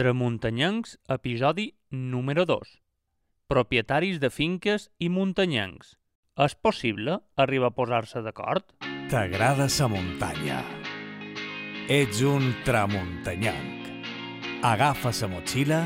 [0.00, 2.70] Tramuntanyencs, episodi número 2.
[3.52, 5.90] Propietaris de finques i muntanyencs.
[6.40, 8.64] És possible arribar a posar-se d'acord?
[9.12, 10.62] T'agrada sa muntanya.
[11.92, 13.92] Ets un tramuntanyenc.
[14.64, 15.84] Agafa sa motxilla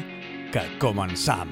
[0.55, 1.51] que començam.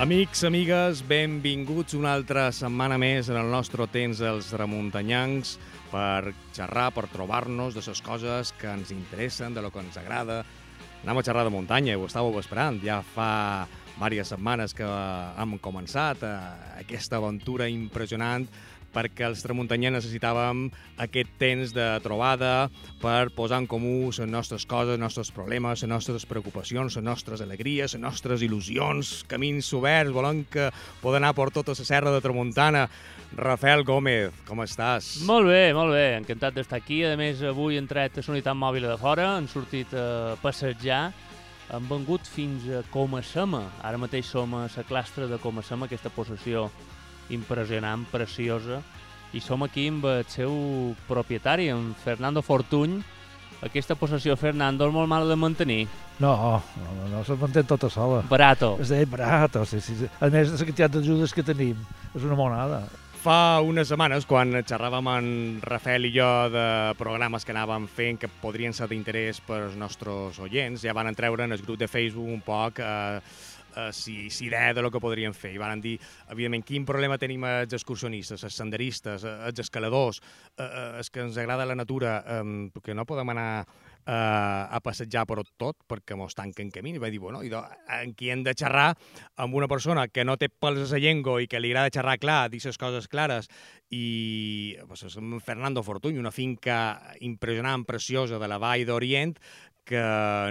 [0.00, 5.50] Amics, amigues, benvinguts una altra setmana més en el nostre temps dels remuntanyancs
[5.90, 10.38] per xerrar, per trobar-nos de les coses que ens interessen, de lo que ens agrada.
[11.02, 12.80] Anem a xerrar de muntanya, ho estàveu esperant.
[12.80, 13.68] Ja fa
[13.98, 16.32] diverses setmanes que hem començat eh,
[16.80, 18.48] aquesta aventura impressionant
[18.94, 20.66] perquè els tramuntanyans necessitàvem
[21.00, 22.68] aquest temps de trobada
[23.02, 27.42] per posar en comú les nostres coses, els nostres problemes, les nostres preocupacions, les nostres
[27.44, 30.70] alegries, les nostres il·lusions, camins oberts, volem que
[31.02, 32.88] poden anar per tota la serra de Tramuntana.
[33.36, 35.20] Rafael Gómez, com estàs?
[35.26, 36.16] Molt bé, molt bé.
[36.18, 37.04] Encantat d'estar aquí.
[37.06, 41.12] A més, avui hem tret la unitat mòbil de fora, hem sortit a passejar,
[41.70, 43.62] hem vengut fins a Comassema.
[43.86, 46.66] Ara mateix som a la clastra de Comassema, aquesta possessió
[47.34, 48.80] impressionant, preciosa,
[49.32, 50.52] i som aquí amb el seu
[51.08, 53.00] propietari, en Fernando Fortuny.
[53.60, 55.82] Aquesta possessió, Fernando, és molt mal de mantenir.
[56.20, 56.32] No,
[56.80, 58.22] no, no, no se'n mantén tota sola.
[58.28, 58.74] Barato.
[58.80, 60.08] És de barato, sí, sí.
[60.20, 61.78] A més, la quantitat d'ajudes que tenim
[62.14, 62.82] és una monada.
[63.20, 66.64] Fa unes setmanes, quan xerràvem amb Rafael i jo de
[66.96, 71.44] programes que anàvem fent que podrien ser d'interès per als nostres oients, ja van treure
[71.44, 73.20] en el grup de Facebook un poc eh,
[73.76, 75.54] eh, si, si idea de lo que podríem fer.
[75.54, 75.96] I van dir,
[76.30, 80.20] evidentment, quin problema tenim els excursionistes, els senderistes, eh, els escaladors,
[80.56, 83.50] eh, eh, els que ens agrada la natura, eh, que no podem anar
[84.06, 86.94] eh, a passejar per tot perquè mos tanquen camí.
[86.96, 87.62] I va dir, bueno, i do,
[88.00, 88.94] aquí hem de xerrar
[89.36, 92.18] amb una persona que no té pels a la llengua i que li agrada xerrar
[92.18, 93.48] clar, dir les coses clares,
[93.90, 99.36] i pues, és en Fernando Fortuny, una finca impressionant, preciosa de la Vall d'Orient,
[99.84, 100.02] que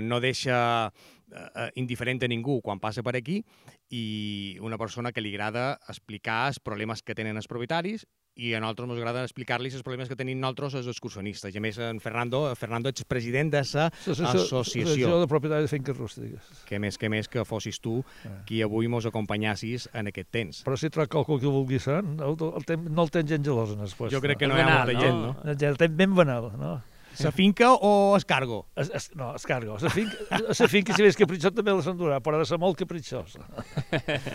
[0.03, 0.91] no deixa
[1.31, 3.41] eh, indiferent a ningú quan passa per aquí
[3.89, 8.05] i una persona que li agrada explicar els problemes que tenen els propietaris
[8.39, 11.51] i a nosaltres ens agrada explicar-li els problemes que tenim nosaltres els excursionistes.
[11.51, 15.17] I a més, en Fernando, Fernando ets president de la associació.
[15.19, 16.51] de propietari de finques rústiques.
[16.69, 17.99] Que més que més que fossis tu
[18.47, 20.61] qui avui mos acompanyassis en aquest temps.
[20.67, 23.75] Però si trob qualcú que vulgui ser, el, el, el, no el tens gent gelosa
[23.75, 24.15] en el puesto.
[24.15, 25.03] Jo crec que no, hi ha banal, molta no?
[25.03, 25.57] gent, no?
[25.73, 26.77] El tens ben banal, no?
[27.23, 28.67] La finca o el cargo?
[28.75, 29.77] Es, es, no, es cargo.
[29.81, 32.77] La finca, la finca si ves capritxós també la s'endurà, però ha de ser molt
[32.79, 33.43] capritxosa.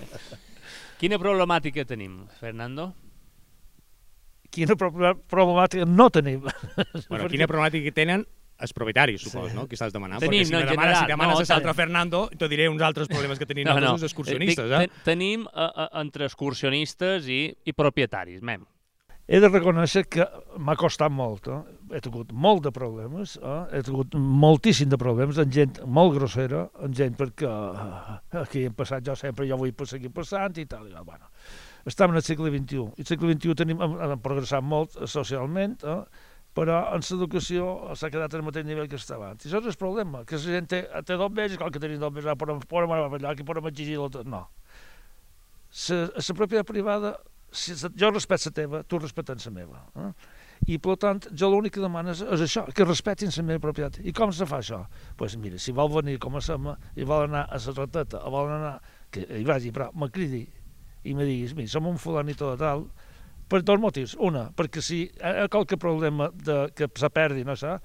[1.00, 2.93] Quina problemàtica tenim, Fernando?
[4.55, 4.93] Quina pro-
[5.28, 6.45] problemàtica no tenim.
[7.11, 8.22] Bueno, quina problemàtica tenen
[8.62, 9.65] els propietaris, supos, no?
[9.66, 10.22] Que estàs demanant.
[10.22, 11.75] Tenim, Perquè si no, demanes, general, si demanes no, a l'altre.
[11.75, 14.93] Fernando, te diré uns altres problemes que tenim nosaltres els excursionistes, dic, eh?
[14.95, 18.62] te- Tenim uh, uh, entre excursionistes i, i propietaris, mem.
[19.27, 20.28] He de reconèixer que
[20.62, 21.49] m'ha costat molt.
[21.51, 21.59] Eh?
[21.93, 23.56] He tingut molt de problemes, eh?
[23.77, 28.77] he tingut moltíssim de problemes amb gent molt grossera, amb gent perquè eh, aquí hem
[28.77, 30.87] passat jo sempre, jo vull seguir passant i tal.
[30.89, 31.28] I, bueno,
[31.84, 32.87] estem en el segle XXI.
[32.97, 36.31] I el segle XXI tenim, hem, hem progressat molt socialment, eh?
[36.55, 37.69] però en l'educació
[37.99, 39.45] s'ha quedat al mateix nivell que estava abans.
[39.45, 42.01] I això és el problema, que la gent té, té dos mesos, cal que tenim
[42.01, 44.25] dos mesos, podem, podem anar allà, aquí podem exigir tot.
[44.31, 44.47] No.
[45.91, 47.16] La, propietat privada
[47.55, 49.83] si jo respeto la teva, tu respetes la meva.
[49.95, 50.11] Eh?
[50.66, 54.00] I, per tant, jo l'únic que demano és, és això, que respetin la meva propietat.
[54.04, 54.84] I com se fa això?
[54.88, 58.22] Doncs pues mira, si vol venir com a Sema i vol anar a la roteta,
[58.25, 58.76] o vol anar...
[59.15, 60.42] Que hi vagi, però me cridi
[61.04, 62.87] i me diguis, mira, som un fulanito de tal,
[63.48, 64.16] per dos motius.
[64.19, 67.76] Una, perquè si hi ha qualque problema de, que se perdi, no sé,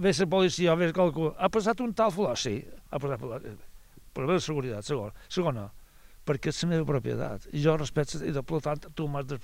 [0.00, 2.34] ve la policia, ve qualcú, ha passat un tal fulà?
[2.36, 2.56] Sí,
[2.90, 3.40] ha passat fulà.
[4.16, 5.12] Problema de seguretat, segon.
[5.28, 5.68] Segona,
[6.30, 7.48] perquè és la meva propietat.
[7.50, 9.40] I jo respeto, i de, per tant, tu m'has de,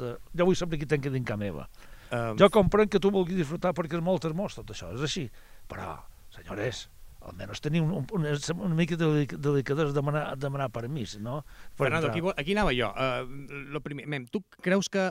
[0.00, 0.14] de...
[0.32, 1.68] Jo vull saber qui tenc que dincar meva.
[2.08, 5.28] Um, Jo comprenc que tu vulguis disfrutar perquè és molt hermós tot això, és així.
[5.68, 5.94] Però,
[6.32, 6.86] senyores,
[7.24, 11.42] almenys tenim un, un, una, una mica de delic- delicadesa de demanar, demanar permís, no?
[11.76, 12.90] Per Fernando, aquí, aquí anava jo.
[12.92, 15.10] Uh, lo primer, mem, tu creus que...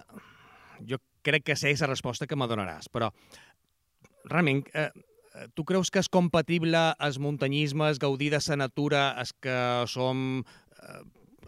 [0.89, 3.11] Jo crec que sé la resposta que me donaràs, però
[4.25, 4.89] realment, eh,
[5.55, 9.55] tu creus que és compatible el muntanyisme, el gaudir de la natura, els que
[9.87, 10.43] som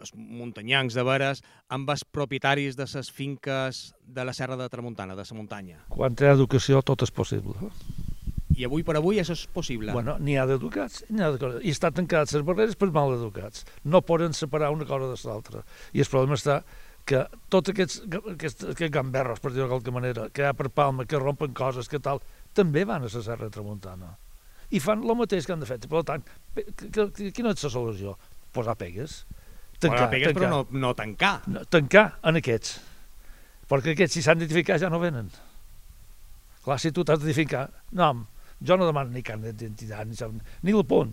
[0.00, 1.42] els muntanyancs de veres,
[1.72, 5.80] amb els propietaris de les finques de la Serra de Tramuntana, de la muntanya?
[5.88, 7.56] Quan ha educació tot és possible.
[8.56, 9.92] I avui per avui això és possible.
[9.92, 11.64] Bueno, n'hi ha d'educats, n'hi ha de coses.
[11.64, 13.66] I estan tancades les barreres per mal educats.
[13.84, 15.64] No poden separar una cosa de l'altra.
[15.92, 16.62] I el problema està
[17.06, 17.20] que
[17.52, 18.00] tots aquests,
[18.32, 21.52] aquests, aquests gamberros, per dir-ho de qualque manera, que hi ha per Palma, que rompen
[21.54, 22.22] coses, que tal,
[22.56, 24.16] també van a la Serra de Tramuntana.
[24.72, 25.78] I fan el mateix que han de fer.
[25.86, 26.24] Per tant,
[26.56, 28.16] quina és la solució?
[28.56, 29.24] Posar pegues.
[29.78, 30.40] Tancar, Pegues, tancar.
[30.40, 31.34] però no, no tancar.
[31.52, 32.78] No, tancar en aquests.
[33.68, 35.28] Perquè aquests, si s'han d'identificar, ja no venen.
[36.64, 37.66] Clar, si tu t'has d'identificar,
[37.98, 38.24] nom,
[38.64, 41.12] jo no demano ni carnet d'identitat, ni, ni el punt.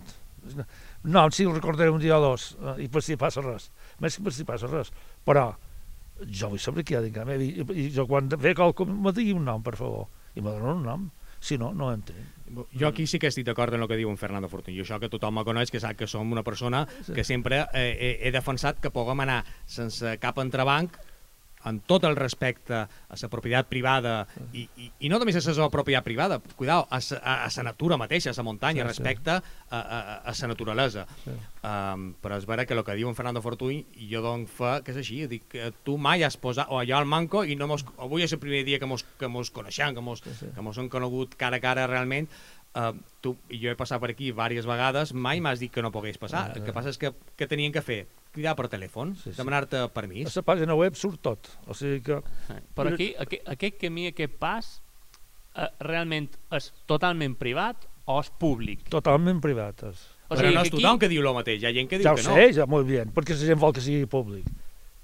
[1.03, 3.69] No, sí, el recordaré un dia o dos, eh, i per si passa res.
[4.03, 4.91] Més que per si passa res.
[5.27, 5.49] Però
[6.23, 9.45] jo vull saber qui ha meva, i, i jo quan ve qualcú me digui un
[9.47, 11.05] nom, per favor, i me donen un nom.
[11.43, 12.29] Si no, no entenc.
[12.79, 14.77] Jo aquí sí que estic d'acord en el que diu en Fernando Fortuny.
[14.83, 18.11] Això que tothom me coneix, que sap que som una persona que sempre eh, he,
[18.27, 20.95] he defensat que puguem anar sense cap entrebanc
[21.69, 25.69] amb tot el respecte a la propietat privada i, i, i no només a la
[25.71, 26.99] propietat privada, cuidao, a
[27.47, 28.93] la natura mateixa, a la muntanya, Sí, sí.
[28.93, 31.05] respecte a, a, la naturalesa.
[31.23, 31.31] Sí.
[31.63, 34.91] Um, però és vera que el que diu en Fernando Fortuny, jo dono fe que
[34.91, 37.85] és així, dic que tu mai has posat, o allò al manco, i no mos,
[37.97, 40.51] avui és el primer dia que mos, que mos coneixem, que mos, Sí, sí.
[40.55, 42.27] que mos hem conegut cara a cara realment,
[42.75, 42.91] uh,
[43.21, 46.17] tu, i jo he passat per aquí diverses vegades, mai m'has dit que no pogués
[46.17, 46.49] passar.
[46.49, 46.73] Ah, El que ah.
[46.73, 48.07] passa és que què tenien que fer?
[48.33, 49.37] Cridar per telèfon, Sí, sí.
[49.37, 50.35] demanar-te A permís.
[50.35, 51.51] la pàgina web surt tot.
[51.67, 52.17] O sigui que
[52.49, 54.81] Eh, Però aquí, aquest, aquest camí, aquest pas,
[55.55, 58.89] eh, realment és totalment privat o és públic?
[58.89, 60.07] totalment privates.
[60.29, 62.05] O però no que és tothom que diu el mateix, hi ha gent que diu
[62.07, 62.53] Ja ho que sé, no.
[62.53, 64.45] ja molt bé, perquè la gent vol que sigui públic.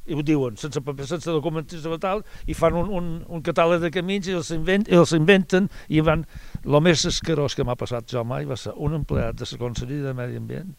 [0.10, 3.92] I ho diuen, sense paper, sense documentació tal, i fan un, un, un catàleg de
[3.94, 6.26] camins i els, invent, els inventen i van...
[6.66, 10.10] El més escarós que m'ha passat jo mai va ser un empleat de la Conselleria
[10.10, 10.74] de Medi Ambient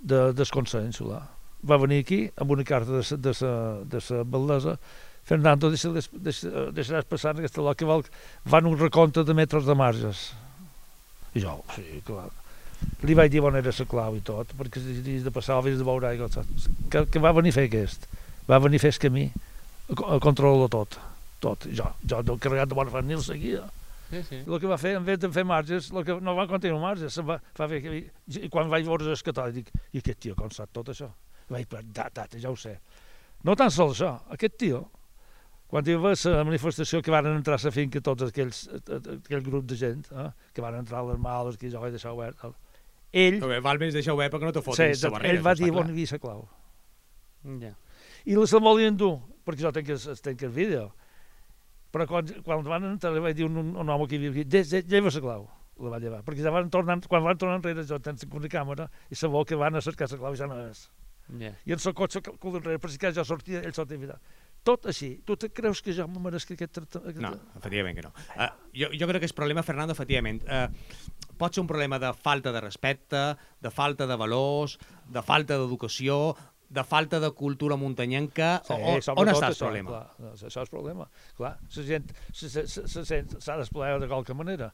[0.00, 1.24] de, del Consell Insular.
[1.66, 4.76] Va venir aquí amb una carta de, sa- de, sa, de sa bellesa
[5.26, 5.90] Fernando, deixa,
[6.22, 7.86] deixa, deixaràs passar en aquesta loca,
[8.46, 10.20] van un recompte de metres de marges.
[11.34, 12.28] I jo, sí, clar,
[13.06, 15.78] li vaig dir on era la clau i tot, perquè si havies de passar, havies
[15.80, 16.68] de veure aigua, saps?
[16.90, 18.08] que, que va venir a fer aquest,
[18.48, 19.26] va venir a fer el camí,
[19.88, 20.98] a, a controlar tot,
[21.40, 23.64] tot, jo, jo del carregat de bona fan ni el seguia,
[24.10, 24.36] Sí, sí.
[24.38, 26.78] I el que va fer, en vez de fer marges, el que no va continuar
[26.78, 27.80] marges, se'n va, va fer,
[28.38, 31.08] i quan vaig veure el catàleg, dic, i aquest tio com sap tot això?
[31.48, 32.76] I vaig per dat, dat, ja ho sé.
[33.46, 34.84] No tan sols això, aquest tio,
[35.70, 39.66] quan hi va la manifestació que van entrar a la finca tots aquells, aquell grup
[39.66, 42.54] de gent, eh, que van entrar les males, que jo vaig deixar obert, tal,
[43.12, 45.32] ell, Bé, val més deixar obert perquè no te sí, fotin la barrera.
[45.34, 45.86] ell va dir està on clar.
[45.86, 46.48] hi havia la clau.
[47.62, 47.72] Ja.
[48.26, 50.92] I la se'l volien dur, perquè jo tenc, el- tenc el vídeo.
[51.92, 54.30] Però quan, quan van entrar, li vaig dir un, un, un home que hi havia
[54.30, 55.48] aquí, "Lle- lle- lleva la clau.
[55.78, 56.22] La va llevar.
[56.24, 59.54] Perquè ja van tornar, quan van tornar enrere, jo tens una càmera, i sabó que
[59.54, 60.90] van a cercar la clau i ja no és.
[61.38, 61.52] Ja.
[61.66, 64.00] I en el cotxe que cul enrere, per si cas jo sortia, ell sortia a
[64.00, 64.20] mirar.
[64.66, 65.12] Tot així.
[65.26, 67.20] Tu te creus que jo me meresc aquest tractament?
[67.22, 67.30] No,
[67.60, 68.10] efectivament que no.
[68.34, 70.66] Uh, jo, jo crec que el problema, Fernando, efectivament, uh,
[71.38, 73.22] pot ser un problema de falta de respecte,
[73.62, 74.76] de falta de valors,
[75.12, 76.34] de falta d'educació,
[76.68, 78.56] de falta de cultura muntanyenca.
[78.66, 79.92] Sí, o, on, està el això, problema?
[79.92, 81.06] Clar, això és el problema.
[81.38, 84.72] Clar, la gent s'ha d'esplegar de qualque manera.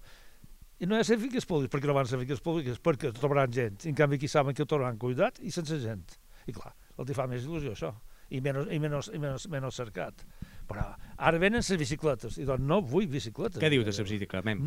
[0.80, 3.52] I no hi ha ser finques públiques, perquè no van ser finques públiques, perquè trobaran
[3.54, 3.84] gent.
[3.84, 6.16] I en canvi aquí saben que trobaran cuidat i sense gent.
[6.48, 7.92] I clar, el que fa més il·lusió això.
[8.32, 10.24] I menys, i menys, i menys, menys cercat.
[10.68, 10.88] Però
[11.18, 13.60] ara venen les bicicletes, i doncs no vull bicicletes.
[13.60, 14.58] Què dius de la bicicleta?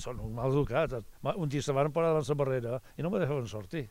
[0.00, 0.98] Són un mal educat.
[1.34, 3.88] Un dia se van parar davant la barrera i no me deixaven sortir.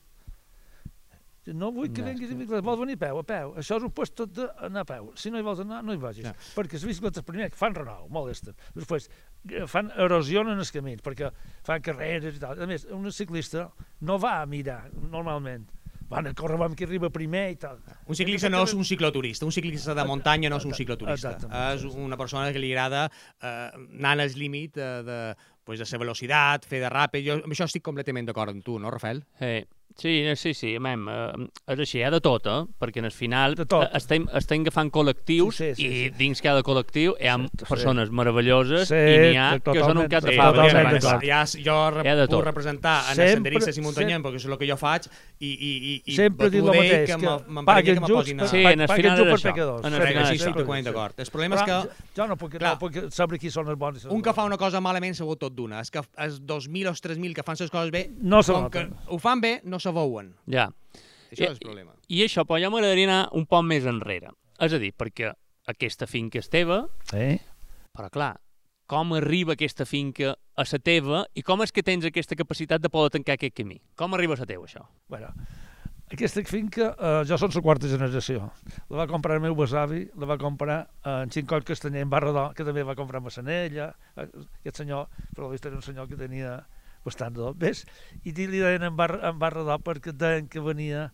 [1.57, 2.35] No vull que vinguis sí.
[2.35, 3.53] en bicicleta, vols venir a peu, a peu.
[3.57, 5.07] Això és un puesto d'anar a peu.
[5.17, 6.27] Si no hi vols anar, no hi vagis.
[6.27, 6.35] Ja.
[6.53, 8.53] Perquè les bicicletes primer fan renou, molesten.
[8.75, 11.31] Després eh, fan erosió en els camins, perquè
[11.65, 12.61] fan carreres i tal.
[12.61, 13.71] A més, un ciclista
[14.05, 15.65] no va a mirar, normalment.
[16.11, 17.79] Van a córrer amb qui arriba primer i tal.
[18.05, 21.35] Un ciclista no és un cicloturista, un ciclista de muntanya no és un cicloturista.
[21.37, 25.19] Exactament, És una persona que li agrada eh, anar al límit eh, de,
[25.63, 27.27] pues, de la velocitat, fer de ràpid.
[27.27, 29.23] Jo amb això estic completament d'acord amb tu, no, Rafael?
[29.39, 29.61] Sí,
[29.97, 32.59] sí, sí, sí, mem, eh, és així, hi ha de tot, eh?
[32.79, 33.83] perquè al final De tot.
[33.83, 36.09] eh, estem, estem agafant col·lectius Sí, sí, sí, i sí.
[36.17, 37.65] dins cada col·lectiu hi ha Sí, sí.
[37.69, 40.65] persones meravelloses Sí, i n'hi ha que són un cat de sí, fava.
[40.65, 44.35] totalment ja, jo re Hi ha de puc representar en Sempre- senderistes i muntanyem, perquè
[44.41, 45.07] és el que jo faig,
[45.39, 48.41] i, i, i, i Sempre dic el mateix, que que m'emprenya paguen que me posin
[48.41, 48.47] a...
[48.47, 49.51] Sí, en el final és per això.
[49.51, 49.85] pecadors.
[49.85, 50.83] En el final sí, és això.
[50.85, 51.19] d'acord.
[51.19, 51.79] El problema és que
[52.17, 54.57] jo no puc, clar, no puc saber qui són els bons un que fa una
[54.57, 55.81] cosa malament segur tot d'una.
[55.81, 58.87] És que els 2.000 o els 3.000 que fan les coses bé, No com que
[59.07, 60.35] ho fan bé, no se veuen.
[60.47, 60.69] Ja.
[61.31, 61.93] Això I- és el problema.
[62.11, 64.31] I això, però jo m'agradaria anar un poc més enrere.
[64.59, 65.33] És a dir, perquè
[65.71, 67.39] aquesta finca és teva, Sí.
[67.95, 68.35] però clar,
[68.87, 72.89] com arriba aquesta finca a la teva i com és que tens aquesta capacitat de
[72.89, 73.79] poder tancar aquest camí?
[73.95, 74.85] Com arriba a la teva, això?
[75.07, 75.29] Bueno,
[76.11, 78.51] aquesta finca, eh, jo són la quarta generació.
[78.89, 82.53] La va comprar el meu besavi, la va comprar eh, en Xincoll Castanyer, en Barradó,
[82.53, 83.95] que també va comprar Massanella.
[84.17, 84.27] Eh,
[84.59, 86.57] Aquest senyor, per la vista, era un senyor que tenia
[87.05, 87.85] bastant de ves?
[88.23, 91.09] I li deien en, bar, en Barradó perquè deien que venia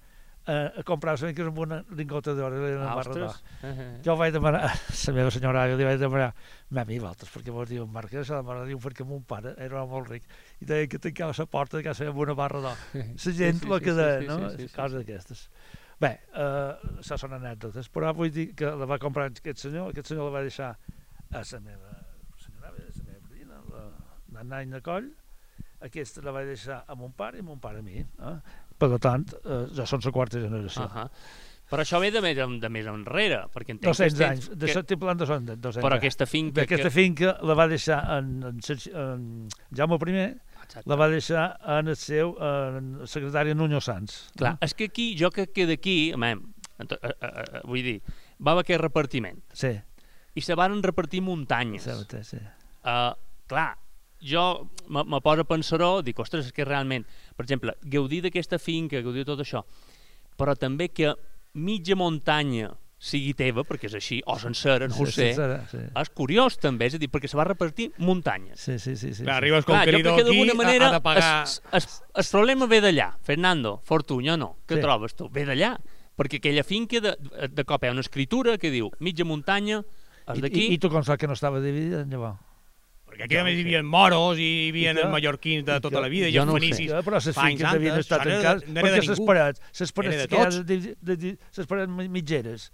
[0.48, 3.30] eh, a comprar la finca amb una lingota d'or, li deien en Barradó.
[3.62, 4.72] Uh Jo vaig demanar,
[5.08, 6.30] la meva senyora Àvia li vaig demanar,
[6.70, 9.84] mami, i vosaltres, perquè vos diuen Marc, això de mare, diu, perquè mon pare era
[9.86, 10.24] molt ric,
[10.62, 12.86] i deia que tancava la porta de casa amb una barra d'or.
[12.94, 14.40] La gent sí, sí, que sí, deia, sí, no?
[14.50, 15.04] sí, sí, sí, Coses sí.
[15.04, 15.50] d'aquestes.
[16.00, 20.14] Bé, eh, això són anècdotes, però vull dir que la va comprar aquest senyor, aquest
[20.14, 21.96] senyor la va deixar a la meva
[22.40, 23.88] senyora, a la meva veïna, la
[24.38, 25.10] Nanany de Coll,
[25.82, 28.00] aquesta la vaig deixar a mon pare i mon pare a mi.
[28.00, 28.38] Eh?
[28.78, 30.84] Per tant, eh, ja són la quarta generació.
[30.86, 31.10] Uh -huh.
[31.68, 34.26] Però això ve de més, de més enrere, perquè entenc 200 que...
[34.26, 34.80] anys, de que...
[34.80, 35.26] estic parlant de
[35.58, 35.98] 200 Però anys.
[35.98, 36.62] aquesta finca...
[36.62, 36.96] Aquesta que...
[36.96, 40.90] finca la va deixar en, en, en, en Jaume I, Exacte.
[40.90, 44.32] la va deixar en el seu en el secretari Nuño Sanz.
[44.38, 46.38] Clar, és que aquí, jo que d'aquí, home,
[46.80, 48.02] ento- eh, eh, eh, vull dir,
[48.40, 49.74] va haver aquest repartiment Sí,
[50.36, 51.84] i se varen repartir muntanyes.
[51.84, 52.38] sí, sí, sí.
[52.86, 53.12] Uh,
[53.48, 53.78] clar,
[54.22, 57.06] jo me, me poso a pensar-ho, dic, ostres, és que realment,
[57.36, 59.64] per exemple, gaudir d'aquesta finca, gaudir de tot això,
[60.38, 61.14] però també que
[61.54, 65.78] mitja muntanya sigui teva, perquè és així, o sencera, no ho Sí, sé, sincera, sí.
[66.02, 68.58] és curiós també, és a dir, perquè se va repartir muntanyes.
[68.60, 69.12] Sí, sí, sí.
[69.14, 71.44] sí, Clar, arribes Clar, jo conqueridor crec que aquí, d'alguna ha- manera ha de pagar...
[71.44, 74.82] es, es, el problema ve d'allà, Fernando, Fortuño, no, què Sí.
[74.82, 75.30] trobes tu?
[75.30, 75.76] Ve d'allà,
[76.18, 77.14] perquè aquella finca de,
[77.54, 79.84] de cop hi ha una escritura que diu mitja muntanya,
[80.34, 82.42] és d'aquí, i, I tu com saps que no estava dividida, llavors?
[83.18, 86.08] Perquè aquí a més hi havia moros i hi havia que- mallorquins de tota la
[86.08, 86.92] vida, i jo els no fenicis.
[86.92, 89.26] Ja, però les fa anys finques no tancades, no era de perquè les ningú.
[89.26, 90.66] parets, les parets Era de que hi ha tots.
[90.68, 92.72] de, de, de, les parets mitgeres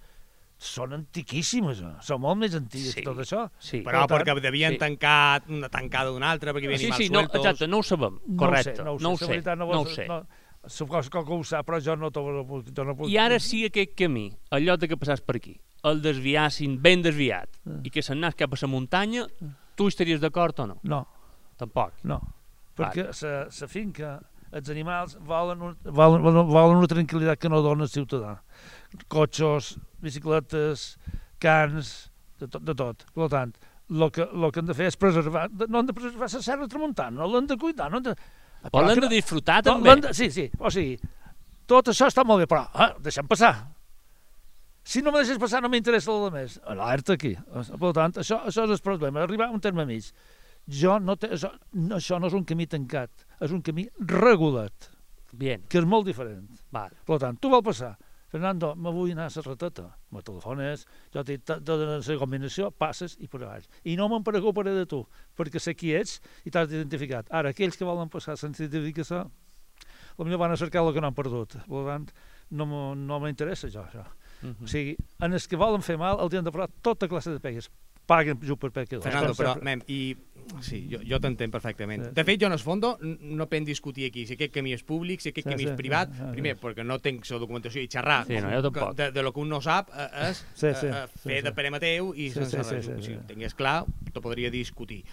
[0.57, 1.93] són antiquíssimes, eh?
[2.01, 3.01] són molt més antigues Sí.
[3.03, 3.49] tot això.
[3.59, 3.81] sí.
[3.83, 4.77] Però Per perquè devien sí.
[4.79, 7.39] tancar una tancada d'una altra, perquè hi havia sí, animals sí, no, sueltos.
[7.41, 9.85] exacte, no ho sabem, correcte, no ho sé, no ho sé, veritat no no, ho
[9.87, 10.07] sé.
[10.07, 10.25] No,
[10.65, 13.09] Suposo que algú ho sap, però jo no, t'ho- no, puc, jo no puc...
[13.09, 17.01] I ara sí aquest camí, el lloc de que passàs per aquí, el desviassin ben
[17.01, 17.81] desviat Ah.
[17.83, 19.25] i que se'n anàs cap a la muntanya,
[19.75, 20.77] tu estaries d'acord o no?
[20.83, 21.01] No,
[21.59, 21.97] Tampoc.
[22.03, 22.19] no,
[22.77, 24.13] perquè la, finca,
[24.53, 28.37] els animals volen, un, volen, volen, una tranquil·litat que no dona el ciutadà.
[29.09, 30.93] Cotxos, bicicletes,
[31.41, 31.93] cans,
[32.39, 32.63] de tot.
[32.65, 33.05] De tot.
[33.15, 33.53] Per tant,
[33.89, 36.69] el que, lo que han de fer és preservar, no han de preservar la serra
[36.69, 38.15] tramuntant, no l'han de cuidar, no han de...
[38.63, 39.95] Però que de disfrutar no, també.
[40.05, 40.95] de, sí, sí, o sigui,
[41.67, 43.51] tot això està molt bé, però ah, deixem passar.
[44.83, 46.59] Si no me deixes passar no m'interessa el més.
[46.67, 47.33] Alerta aquí.
[47.35, 50.09] Per tant, això, això és el problema, arribar a un terme mig.
[50.67, 54.89] Jo no té, això, no, això no és un camí tancat, és un camí regulat,
[55.33, 56.45] Bien, que és molt diferent.
[56.71, 56.95] vale.
[57.07, 57.97] Per tant, tu vol passar,
[58.33, 59.83] Fernando, me vull anar a la rateta.
[60.09, 63.65] Me telefones, jo t'he te dono la combinació, passes i per avall.
[63.83, 65.03] I no me'n preocuparé de tu,
[65.37, 67.27] perquè sé qui ets i t'has identificat.
[67.29, 69.27] Ara, aquells que volen passar sense identificació,
[70.17, 71.59] potser van a cercar el que no han perdut.
[71.67, 72.09] Per tant,
[72.51, 74.05] no no m'interessa jo, això.
[74.43, 74.63] Mhm.
[74.63, 77.39] O sigui, en els que volen fer mal, el han de provar tota classe de
[77.39, 77.71] pegues.
[78.05, 79.05] Paguen just per pecadors.
[79.05, 79.63] Fernando, però, sempre.
[79.63, 80.17] mem, i...
[80.59, 82.03] Sí, jo, jo t'entenc perfectament.
[82.03, 84.83] Sí, De fet, jo en el fondo no penso discutir aquí si aquest camí és
[84.83, 87.39] públic, si aquest Sí, camí sí, és privat, sí, sí, primer, perquè no tinc la
[87.39, 88.93] documentació i xerrar Sí, no, jo tampoc.
[88.97, 91.45] de, de lo que un no sap eh, és Sí, sí, eh, sí, fer sí.
[91.47, 92.85] de pare Mateu i Sí, sense sí, res.
[92.91, 93.13] sí, sí.
[93.15, 95.05] ho tingués clar, te podria discutir.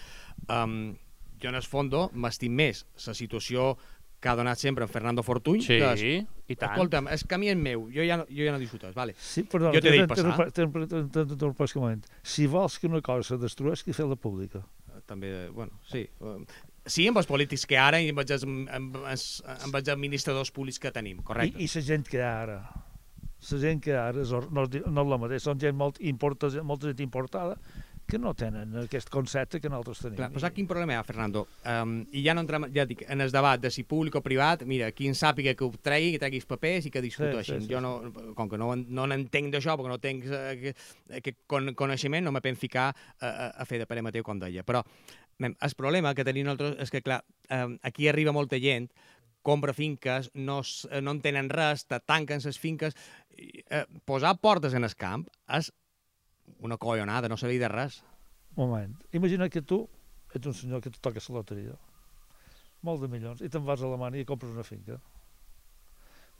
[0.49, 0.97] Um,
[1.41, 3.77] jo en el fondo m'estim més la situació
[4.21, 6.01] que ha donat sempre en Fernando Fortuny, Sí, que és,
[6.47, 6.75] i tant.
[6.75, 9.15] escolta'm, el camí és meu, jo ja no, jo ja no discutes, vale.
[9.17, 10.35] Sí, perdó, Jo t'he dit passar.
[10.53, 12.05] T'interrompo un moment.
[12.21, 14.61] Si vols que una cosa se destrueix, que fer-la pública.
[15.07, 16.05] també, bueno, sí.
[16.21, 16.45] eh,
[16.85, 19.25] Sí, amb els polítics que ara i amb els, amb, els,
[19.65, 21.59] amb els administradors públics que tenim, I, correcte.
[21.61, 22.55] I la gent que ara.
[23.51, 26.49] La gent que ara és, no, és no és la mateixa, són gent molt importa,
[26.63, 27.57] molta gent importada
[28.11, 30.17] que no tenen aquest concepte que nosaltres tenim.
[30.19, 31.45] Clar, però saps quin problema hi ha, Fernando?
[31.63, 34.65] Um, I ja no entrem, ja dic, en el debat de si públic o privat,
[34.67, 37.61] mira, qui en sàpiga que ho tregui, que tregui els papers i que discuteixin.
[37.61, 37.93] Sí, sí, sí, jo no,
[38.35, 40.73] com que no, no n'entenc d'això, perquè no tinc eh,
[41.21, 44.41] aquest con, coneixement, no me penso ficar a, a, a fer de pare Mateu, com
[44.43, 44.67] deia.
[44.67, 44.83] Però
[45.39, 48.91] mem, el problema que tenim nosaltres és que, clar, um, aquí arriba molta gent
[49.41, 50.59] compra finques, no,
[50.91, 52.97] eh, no en tenen res, te tanquen les finques.
[53.39, 55.71] Eh, posar portes en el camp és
[56.59, 58.01] una collonada, no sabia de res.
[58.55, 58.95] Un moment.
[59.13, 59.85] Imagina que tu
[60.35, 61.77] ets un senyor que et toca la loteria.
[62.81, 63.41] Molt de milions.
[63.41, 64.97] I te'n vas a Alemanya i compres una finca.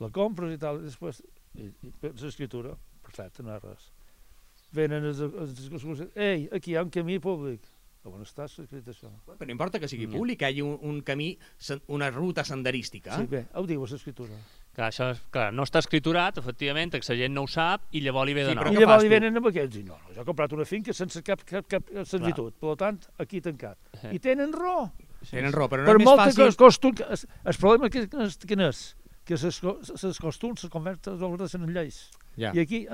[0.01, 1.21] La compres i tal, i després...
[1.59, 1.91] I, i
[2.23, 3.89] l'escriptura, perfecte, no ha res.
[4.71, 7.67] Venen els, els, els, Ei, aquí hi ha un camí públic.
[8.07, 9.11] On està escrit això?
[9.27, 11.35] Però no importa que sigui públic, hi hagi un, un camí,
[11.93, 13.19] una ruta senderística.
[13.19, 14.39] Sí, bé, ho diu a l'escriptura.
[14.71, 18.01] Clar, això és, clar, no està escriturat, efectivament, que la gent no ho sap i
[18.05, 18.69] llavors li ve de Sí, nou.
[18.71, 21.19] I llavors li venen amb aquests i no, no, jo he comprat una finca sense
[21.27, 22.55] cap, cap, cap servitud.
[22.61, 23.75] Per tant, aquí tancat.
[23.99, 24.15] Eh.
[24.15, 24.87] I tenen raó.
[25.27, 26.47] Tenen raó, però no per és més molt fàcil...
[26.47, 27.03] que costum...
[27.03, 28.81] El, el problema que, que, quin és?
[29.25, 31.19] Que les co- les costums se converten
[31.61, 32.09] en lleis.
[32.39, 32.53] Ja.
[32.55, 32.85] I aquí,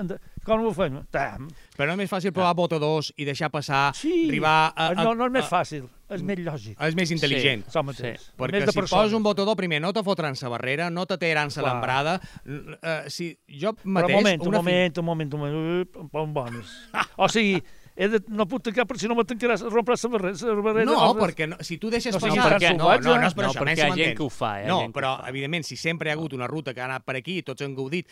[0.44, 0.96] com ho fem?
[1.14, 1.46] Tam.
[1.76, 4.88] Però no és més fàcil provar votadors i deixar passar, Sí, arribar a...
[4.90, 6.74] a no, no és més fàcil, és més lògic.
[6.82, 7.62] És més intel·ligent.
[7.86, 8.26] Mateix.
[8.26, 8.90] Sí, Perquè més si persones.
[8.90, 11.16] poses un votador, primer, no te fotran sa barrera, no te
[11.54, 11.72] sa Clar.
[11.76, 12.16] lambrada.
[12.44, 14.10] Uh, si jo Però mateix...
[14.10, 16.74] un moment, un una fi- moment, un moment, un moment, un moment, bones.
[17.16, 17.62] O sigui,
[17.98, 20.50] he de, no puc tancar perquè si no me tancaràs, rompràs la barrera.
[20.54, 22.44] La barrera No, perquè no, si tu deixes No, passar...
[22.54, 24.30] perquè- no, no, no és per no, això, perquè menys hi ha gent que ho
[24.30, 27.02] fa, eh, No, però, evidentment, si sempre hi ha hagut una ruta que ha anat
[27.04, 28.06] per aquí, tots han gaudit,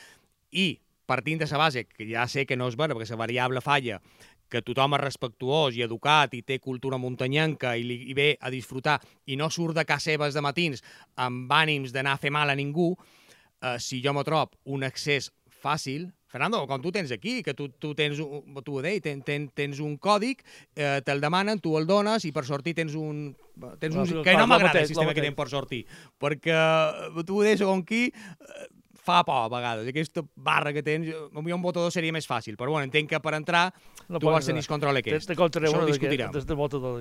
[0.59, 0.73] i
[1.07, 4.01] partint de la base, que ja sé que no és vera, perquè la variable falla,
[4.51, 8.51] que tothom és respectuós i educat i té cultura muntanyenca i, li, i ve a
[8.51, 10.83] disfrutar i no surt de casa seves de matins
[11.17, 12.93] amb ànims d'anar a fer mal a ningú,
[13.63, 15.31] eh, si jo me trob un accés
[15.63, 19.47] fàcil, Fernando, com tu tens aquí, que tu, tu tens, tu ho deia, ten, ten,
[19.55, 20.43] tens un còdic,
[20.75, 23.29] eh, te'l demanen, tu el dones i per sortir tens un...
[23.81, 25.85] Tens un que no m'agrada el sistema que tenen per sortir,
[26.21, 28.11] perquè eh, tu ho deies segons qui,
[29.07, 29.87] fa por a vegades.
[29.93, 31.09] Aquesta barra que tens,
[31.39, 33.69] mi un botador seria més fàcil, però bueno, entenc que per entrar
[34.09, 35.29] No tu vols tenir el control aquest.
[35.31, 35.37] te
[35.71, 36.31] Això ho discutirem.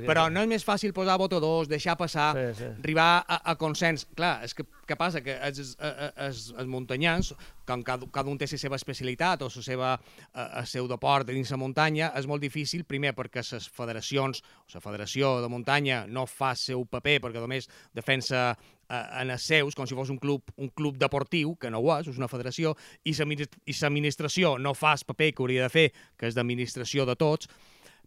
[0.07, 2.69] Però no és més fàcil posar votadors, deixar passar, Sí, sí.
[2.83, 4.05] arribar a, a consens.
[4.15, 5.21] Clar, és que què passa?
[5.25, 5.77] Que els, els,
[6.15, 7.33] els, els muntanyans,
[7.65, 9.93] com cada, cada un té la seva especialitat o la seva,
[10.33, 14.43] eh, el seu deport dins la muntanya, és molt difícil, primer perquè les federacions,
[14.73, 18.51] la federació de muntanya no fa el seu paper perquè només defensa
[18.89, 22.07] en els seus, com si fos un club, un club deportiu, que no ho és,
[22.11, 25.87] és una federació, i l'administració no fa el paper que hauria de fer,
[26.17, 27.49] que és d'administració de tots,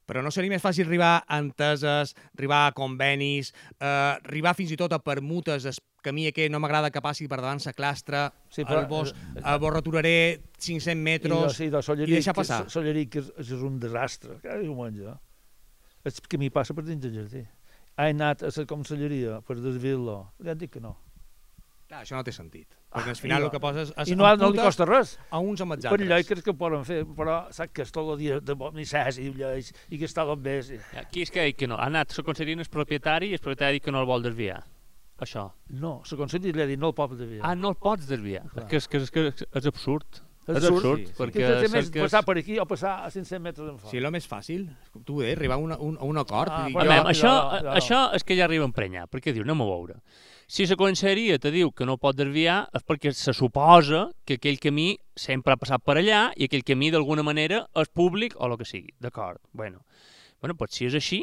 [0.09, 3.85] però no seria més fàcil arribar a enteses, arribar a convenis, eh,
[4.25, 7.29] arribar fins i tot a permutes, es, que a mi aquest no m'agrada que passi
[7.29, 11.69] per davant la clastra, Sí, però- el bos, eh, el bos returaré 500 metres sí,
[11.69, 12.71] de i deixar passar.
[12.71, 15.19] Solleric és, és un desastre, cada diumenge.
[16.05, 17.45] És que mi passa per dins del jardí.
[17.99, 20.19] He anat a la conselleria per desviar-lo.
[20.39, 20.97] Li han dit que no.
[21.89, 22.69] Clar, això no té sentit.
[22.93, 24.85] Perquè Ah, al final i no- el que poses és I no, no li costa
[24.87, 25.19] res.
[25.31, 26.09] a uns amb els Per altres.
[26.09, 29.73] lleis que poden fer, però saps que és tot el dia de bonissès i lleis
[29.91, 30.71] i que està d'on ves.
[30.71, 31.77] i- Aquí és que ha dit que no.
[31.77, 34.23] Ha anat la conselleria el propietari i el propietari ha dit que no el vol
[34.23, 34.63] desviar.
[35.19, 35.51] Això.
[35.71, 37.41] No, la conselleria li ha dit no el pot desviar.
[37.45, 38.45] Ah, no el pots desviar.
[38.51, 38.73] Clar.
[38.73, 40.23] És que és, que és, que és absurd.
[40.49, 41.17] És absurd, absurd, sí, sí.
[41.19, 43.91] perquè que té més passar per aquí o passar a 500 metres en fora.
[43.93, 44.65] Sí, el més fàcil,
[45.05, 46.55] tu ho deies, arribar a, un, a un acord.
[46.55, 47.33] Ah, i dir, bueno, Anem, jo, això,
[47.77, 49.99] això és que ja arriba a emprenyar, perquè diu, anem a veure.
[50.49, 54.57] Si la conselleria te diu que no pot desviar és perquè se suposa que aquell
[54.63, 58.57] camí sempre ha passat per allà i aquell camí d'alguna manera és públic o el
[58.57, 58.95] que sigui.
[58.97, 59.85] D'acord, bueno.
[60.41, 61.21] bueno doncs si és així,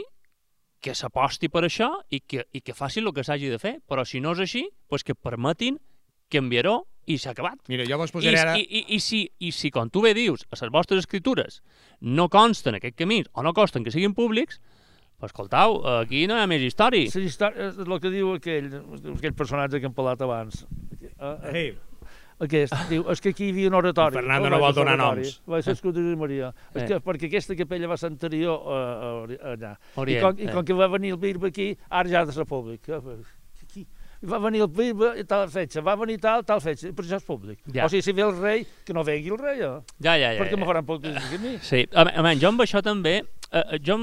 [0.77, 4.05] que s'aposti per això i que, i que faci el que s'hagi de fer, però
[4.05, 5.81] si no és així, doncs que permetin
[6.29, 7.59] canviar-ho i s'ha acabat.
[7.69, 8.55] Mira, jo vos I, posaré ara...
[8.57, 11.61] i, i, i, si, I si, com tu bé dius, a les vostres escritures
[12.01, 14.59] no consten aquest camí o no consten que siguin públics,
[15.19, 17.09] pues, escoltau, aquí no hi ha més història.
[17.13, 18.71] La història, és el que diu aquell,
[19.15, 20.65] aquell personatge que hem parlat abans.
[21.01, 21.75] Eh, eh, Ei,
[22.35, 24.17] Aquest, diu, és que aquí hi havia un oratori.
[24.17, 25.37] Fernando Oh, no vaig vol donar noms.
[25.47, 26.49] Vaig a escollir Maria.
[26.73, 26.87] És Eh.
[26.89, 29.71] que perquè aquesta capella va ser anterior a, a, a allà.
[29.95, 30.51] Orient, I, com, I eh.
[30.51, 32.89] com que va venir el bisbe aquí, ara ja ha de ser públic.
[32.89, 32.99] Eh.
[34.25, 37.25] Va venir el bisbe i tal fetge, va venir tal, tal fetge, però això és
[37.27, 37.59] públic.
[37.73, 37.85] Ja.
[37.85, 39.73] O sigui, si ve el rei, que no vengui el rei, eh?
[40.01, 40.39] Ja, ja, ja.
[40.41, 40.61] perquè ja.
[40.61, 41.57] me faran públic a mi.
[41.61, 43.19] Sí, a, a jo amb això també,
[43.51, 43.97] eh, eh, jo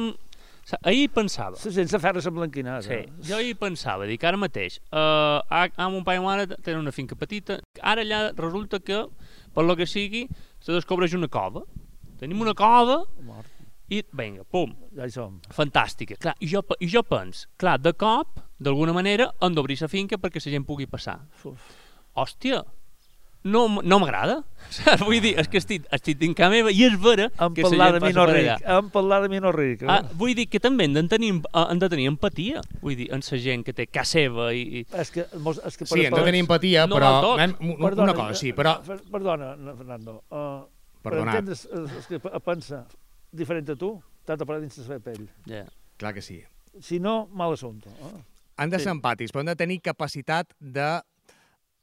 [0.64, 2.82] sa- ahir pensava, Sense fer res emblanquinada.
[2.86, 6.80] sí, jo ahir pensava, dic, ara mateix, eh, a, a mon pare i mare tenen
[6.84, 9.04] una finca petita, ara allà resulta que,
[9.52, 10.28] per lo que sigui,
[10.62, 11.64] se descobreix una cova.
[12.22, 13.48] Tenim una cova Mort.
[13.90, 15.40] i, vinga, pum, Ja hi som.
[15.50, 16.14] fantàstica.
[16.22, 20.18] Clar, i jo, i jo pens, clar, de cop, d'alguna manera, han d'obrir la finca
[20.18, 21.18] perquè la gent pugui passar.
[21.44, 21.58] Uf.
[22.14, 22.62] Hòstia,
[23.44, 24.36] no, no m'agrada.
[25.02, 27.70] Vull dir, és que estic, estic dins casa meva i és vera Hem que la
[27.72, 28.76] parlat gent de mi passa no per ric, allà.
[28.78, 29.82] hem parlat de mi no ric.
[29.82, 29.88] eh?
[29.90, 33.08] Ah, vull dir que també hem de tenir, eh, hem de tenir empatia, vull dir,
[33.12, 34.62] en la gent que té casa seva i...
[34.62, 34.84] i...
[35.02, 37.10] És que, mos- és que Sí, hem de tenir empatia, No però...
[37.34, 38.76] anem, un- una cosa, sí, però...
[38.78, 40.20] eh, fer- Perdona, Fernando.
[40.30, 40.62] Uh,
[41.02, 41.02] Perdonat.
[41.02, 42.84] Per entendre's, és, és que pensa
[43.34, 45.24] diferent a tu, t'ha de parar dins la seva pell.
[45.50, 45.66] Yeah.
[45.98, 46.38] Clar que sí.
[46.80, 47.90] Si no, mal assumpte.
[47.90, 48.20] Eh?
[48.62, 48.84] Han de Sí.
[48.86, 51.00] ser empàtics, però han de tenir capacitat de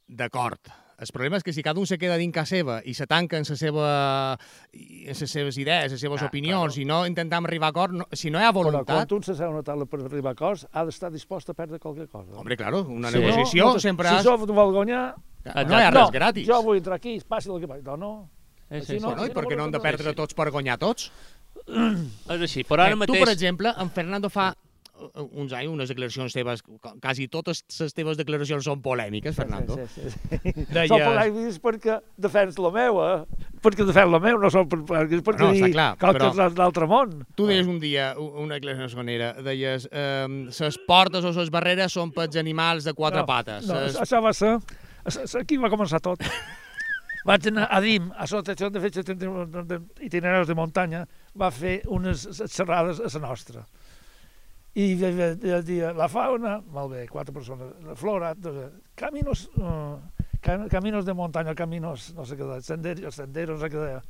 [0.07, 0.59] d'acord.
[0.99, 3.37] El problema és que si cada un se queda dins casa seva i se tanca
[3.39, 4.33] en, sa seva,
[4.73, 8.07] en les seves idees, les seves Ah, opinions, i no intentem arribar a acord, no,
[8.11, 9.13] si no hi ha Però quan voluntat...
[9.23, 12.33] s'asseu a una taula per arribar a cos, ha d'estar dispost a perdre qualque cosa.
[12.35, 13.19] Hombre, claro, una Sí.
[13.19, 14.09] negociació no, sempre...
[14.09, 15.15] Si has- això vol guanyar...
[15.45, 16.45] No hi ha no, res gratis.
[16.47, 17.83] jo vull entrar aquí, passi el que passi.
[17.83, 18.29] No, no.
[18.69, 19.15] Eh, Així sí, no, sí.
[19.15, 21.11] Bueno, i per què no hem de perdre tots per guanyar tots?
[21.65, 23.17] És així, però ara Eh, mateix...
[23.17, 24.51] Tu, per exemple, en Fernando fa
[25.31, 26.63] uns anys, unes declaracions teves,
[27.01, 29.77] quasi totes les teves declaracions són polèmiques, Fernando.
[29.95, 30.53] Sí, sí, sí.
[30.73, 33.07] Deies- Són polèmics perquè defens la meva,
[33.63, 37.25] perquè defens la meva, no són per, perquè, No, dir clar, però- d'altre món.
[37.35, 42.11] Tu deies un dia, una declaració sonera, deies, eh, les portes o les barreres són
[42.11, 43.67] pels animals de quatre no, pates.
[43.67, 44.57] No, Ses- això va ser...
[45.39, 46.19] Aquí va començar tot.
[47.25, 49.09] Vaig anar a DIM, Associació de Fetges
[50.01, 51.01] Itineraris de Muntanya,
[51.35, 53.65] va fer unes xerrades a la nostra.
[54.75, 58.67] I de, de, de, de, la fauna, molt bé, quatre persones, la flora, de,
[58.99, 59.97] caminos, uh,
[60.45, 64.03] cam, caminos de muntanya, caminos, no sé què senderos, senderos, no sé què deia.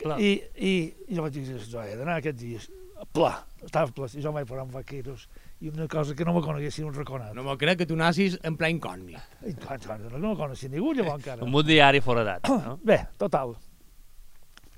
[0.00, 0.18] Clar.
[0.20, 0.74] I, i,
[1.08, 2.68] jo vaig dir, jo he d'anar aquests dies.
[3.16, 3.32] pla,
[3.64, 5.26] estava pla, i jo vaig parar amb vaqueros,
[5.64, 7.32] i una cosa que no me coneguessin un reconat.
[7.34, 9.40] No m'ho crec que tu nassis en ple incògnit.
[9.48, 11.44] I, clar, clar, no me coneixia ningú llavors encara.
[11.44, 12.76] Un diari foradat, no?
[12.84, 13.56] Bé, total,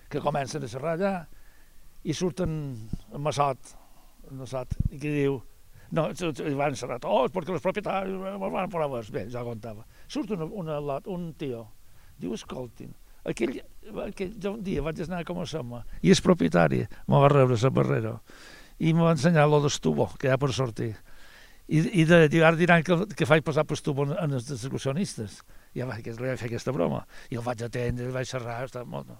[0.08, 1.14] que comencen a xerrar allà
[2.02, 2.58] i surten
[3.12, 3.74] en Massot,
[4.32, 5.38] en Massot, i que diu,
[5.92, 6.08] no,
[6.58, 9.12] van xerrar tots perquè els propietaris van més.
[9.12, 9.84] Bé, ja contava.
[10.08, 11.66] Surt una, una, un tio,
[12.18, 12.94] diu, escoltin,
[13.28, 13.58] aquell,
[14.08, 17.58] aquell, jo un dia vaig anar com a sama i és propietari, me va rebre
[17.60, 18.16] la barrera
[18.82, 20.94] i me va ensenyar lo d'estubo que hi ha per sortir.
[21.70, 25.38] I, i de, ara diran que, que faig passar per estubo en, en els excursionistes.
[25.72, 27.04] I ja vaig, li vaig fer aquesta broma.
[27.30, 29.12] I el vaig atendre, el vaig xerrar, està molt...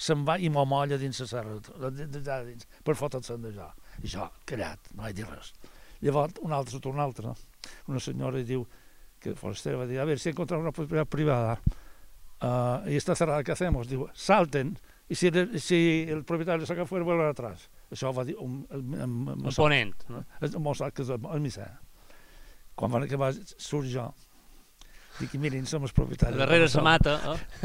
[0.00, 1.58] Se'n va i m'ho molla dins la serra,
[2.00, 3.68] dins, per fotre's-se'n d'allò.
[4.02, 5.52] I jo, callat, no vaig dir res.
[6.00, 7.34] Llavors, un altre surt un altre,
[7.88, 8.64] una senyora i diu,
[9.20, 11.60] que Forester va dir, a ver, si encontramos una propiedad privada
[12.40, 13.88] uh, y está cerrada, ¿qué hacemos?
[13.88, 14.78] Diu, salten,
[15.10, 17.68] y si el, si el propietario saca fuera, vuelven atrás.
[17.90, 20.22] Això va dir un, el, el, el, Un ponent, no?
[20.38, 21.66] el, el Mossad, que és el, el missà.
[22.78, 24.04] Quan van acabar, surt jo,
[25.18, 26.38] dic, mirin, som els propietaris.
[26.38, 26.86] Darrere som.
[26.86, 27.16] mata,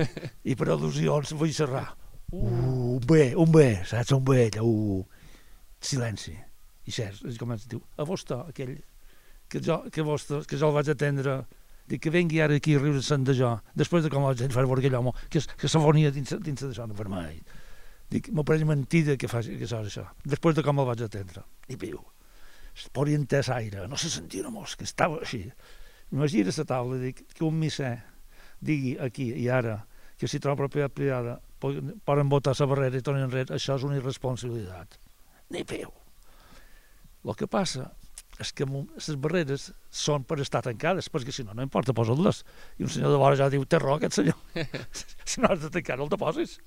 [0.02, 0.08] eh?
[0.50, 1.86] I per al·lusions vull xerrar.
[2.34, 4.16] Uh, un bé, un bé, saps?
[4.18, 5.06] Un bé, allà, uh.
[5.82, 6.36] Silenci.
[6.86, 8.76] I cert, i comença, diu, a vostè, aquell,
[9.50, 11.40] que jo, que vostè, que jo el vaig atendre,
[11.90, 14.62] dic que vengui ara aquí a riure-se'n de jo, després de com la gent fa
[14.62, 17.42] aquell home, que, es- que s'afonia dins, dins d'això, no vermell.
[18.10, 21.42] Dic, m'ho pareix mentida que faci que això, això, després de com el vaig atendre.
[21.70, 21.98] I viu,
[22.76, 25.48] es podia entès aire, no se sentia una mosca, estava així.
[26.14, 27.96] Imagina la taula, dic, que un misser
[28.62, 29.80] digui aquí i ara
[30.20, 31.74] que si troba propietat privada po-
[32.06, 35.00] poden votar la barrera i tornen enrere, això és una irresponsabilitat.
[35.54, 35.94] Ni peu.
[37.26, 37.92] El que passa
[38.42, 42.44] és que les barreres són per estar tancades, perquè si no, no importa, posa-les.
[42.80, 44.36] I un senyor de vora ja diu, té raó aquest senyor.
[45.30, 46.58] si no has de tancar, no el te posis.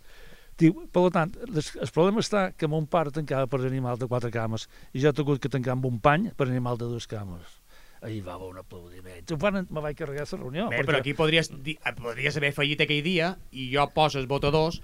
[0.58, 4.32] Diu, per tant, les, el problema està que mon pare tancava per animal de quatre
[4.34, 7.60] cames i jo he hagut que tancar amb un pany per animal de dues cames.
[8.02, 9.22] Ahir va haver un aplaudiment.
[9.34, 10.66] Ho van, me vaig carregar la reunió.
[10.72, 11.50] Bé, però aquí podries,
[11.98, 14.80] podries haver fallit aquell dia i jo poses votadors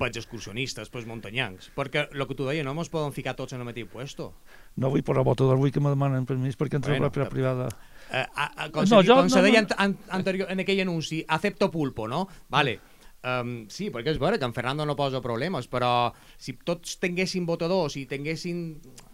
[0.00, 1.70] pels excursionistes, pels muntanyancs.
[1.76, 4.32] Perquè el que tu deia, no ens poden ficar tots en el mateix puesto.
[4.80, 7.68] No vull posar votador, vull que me demanen permís perquè entra Bueno, la que- privada.
[8.10, 9.98] Eh, a, a, com, No, no, se, jo com no- se deia no- an, an,
[10.18, 12.26] anterior, en aquell anunci, acepto pulpo, no?
[12.48, 12.80] Vale.
[13.20, 16.08] Um, sí, perquè és vera que en Fernando no posa problemes, però
[16.40, 18.62] si tots tinguessin votadors, si tinguessin...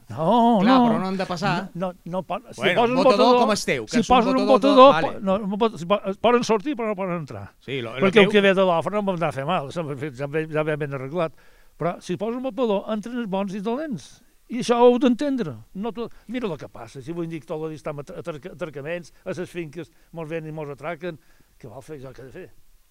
[0.06, 0.84] No, Clar, no.
[0.86, 1.54] però no han de passar.
[1.74, 4.46] No, no, no si Bueno, poses un votador com esteu, que si és un votador
[4.52, 5.20] votador, vale.
[5.26, 7.48] no, no, pot- si po- poden sortir però no poden entrar.
[7.58, 9.82] Sí, lo, lo Perquè el que ve de l'ofre no m'ha de fer mal, ja
[10.30, 11.34] ve, ja ve ben arreglat.
[11.76, 14.06] Però si poses un votador, entren els bons i dolents.
[14.54, 15.56] I això ho heu d'entendre.
[15.74, 16.14] No tot...
[16.30, 19.50] Mira el que passa, si vull dir que tot el dia estem atracaments, a les
[19.50, 21.18] finques, mos venen i mos atraquen,
[21.58, 22.46] què vol fer jo, què he de fer?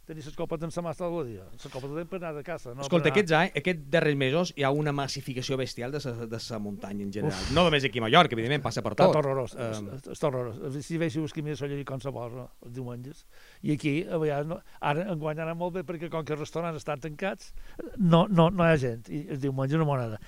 [0.06, 1.44] Tenir les copes amb sa mà tot el dia.
[1.52, 2.76] Les copes de per anar de casa.
[2.76, 6.12] No Escolta, anar- aquests, anys, aquests darrers mesos hi ha una massificació bestial de sa,
[6.30, 7.40] de sa muntanya en general.
[7.58, 9.16] No només aquí a Mallorca, evidentment, passa per Està tot.
[9.18, 10.60] horrorós, Um, està horrorós.
[10.86, 13.26] Si veus que m'hi solia com se posa els diumenges.
[13.64, 16.78] I aquí, a vegades, no, ara enguany anat molt bé perquè com que els restaurants
[16.78, 17.54] estan tancats,
[17.98, 19.10] no, no, no hi ha gent.
[19.10, 20.20] I el diumenge no m'agrada.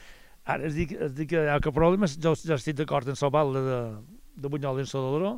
[0.46, 3.16] Ara es dic, es dic que hi ha que problemes, jo ja estic d'acord en
[3.22, 3.80] la balda de,
[4.42, 5.36] de Bunyol i en Sodoloró,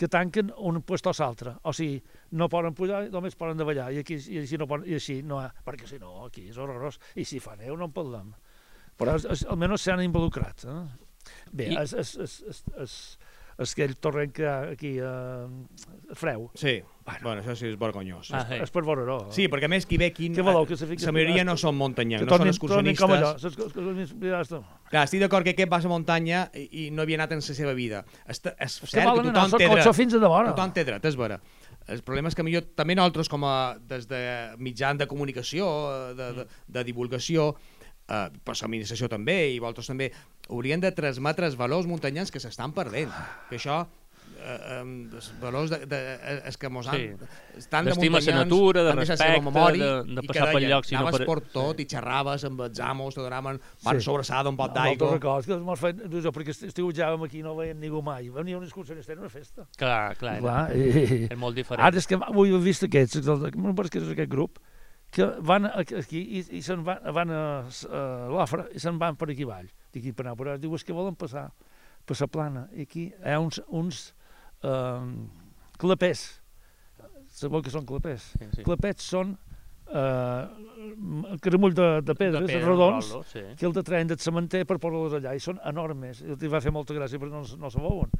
[0.00, 1.52] que tanquen un puesto a l'altre.
[1.68, 1.98] O sigui,
[2.32, 3.90] no poden pujar, només poden davallar.
[3.92, 6.96] I, aquí, i, així no poden, i així no, perquè si no, aquí és horrorós.
[7.20, 8.32] I si fa neu no en parlem.
[9.00, 10.64] Però es, es, almenys s'han involucrat.
[10.64, 10.80] Eh?
[11.52, 12.96] Bé, I- és, és, és, és, és,
[13.60, 16.50] és aquell torrent que aquí a uh, Freu.
[16.54, 17.24] Sí, Bueno.
[17.24, 18.28] bueno, això sí és vergonyós.
[18.36, 18.54] Ah, sí.
[18.62, 19.32] És per veure-ho.
[19.34, 20.28] Sí, perquè a més qui ve aquí...
[20.30, 23.10] Què voleu, que se fiqui- La majoria no són muntanyencs, que no són tornin com
[23.16, 23.32] allò.
[23.34, 24.50] excursionistes.
[24.52, 24.60] No.
[24.90, 27.42] Clar, estic d'acord que aquest va a la muntanya i, i no havia anat en
[27.42, 28.04] la seva vida.
[28.28, 29.96] Està, és És que cert que tothom té cotxe dret.
[29.98, 30.50] fins a davant.
[30.52, 31.40] Tothom té dret, és vera.
[31.90, 33.54] El problema és que millor també nosaltres com a
[33.90, 34.20] des de
[34.58, 35.66] mitjans de comunicació,
[36.14, 37.54] de, de, de divulgació,
[38.10, 40.10] eh, per l'administració també, i vosaltres també,
[40.50, 43.10] haurien de transmetre els valors muntanyans que s'estan perdent.
[43.48, 43.86] Que això
[44.40, 44.82] eh, eh,
[45.14, 47.10] els valors de, de, eh, és que mos han, Sí.
[47.58, 47.94] estan de a
[48.34, 51.26] la natura, de respecte, memòria, de- de i passar pel lloc, si no anaves per-
[51.26, 54.04] per tot i xerraves amb els amos, te donaven van Sí.
[54.04, 55.12] sobrassada, un pot No, no te'n d'aigua.
[55.12, 58.30] recordes que mos feien, jo, perquè est- estiuejàvem aquí no veiem ningú mai.
[58.30, 59.66] Venia un excursionista, era una festa.
[59.76, 61.84] Clar, clar, era, Clar, i, és molt diferent.
[61.84, 64.58] Ara és que avui he vist aquests, no pareix que és aquest grup,
[65.10, 69.30] que van aquí i, i se'n van, van a, a l'Ofra i se'n van per
[69.32, 69.68] aquí avall.
[69.90, 71.48] Dic, per anar per allà, diu, és que volen passar
[72.06, 72.66] per la plana.
[72.74, 74.02] I aquí hi ha uns, uns
[74.62, 75.14] um,
[75.80, 76.26] clapers.
[77.30, 78.32] Sabeu que són clapers?
[78.36, 78.66] Sí, sí.
[78.66, 79.34] Clapets són
[79.90, 83.44] uh, caramull de, de pedres, De pedra, redons, sí.
[83.58, 86.22] que el de tren del cementer per posar-los allà, i són enormes.
[86.22, 88.14] I va fer molta gràcia perquè no, no se veuen.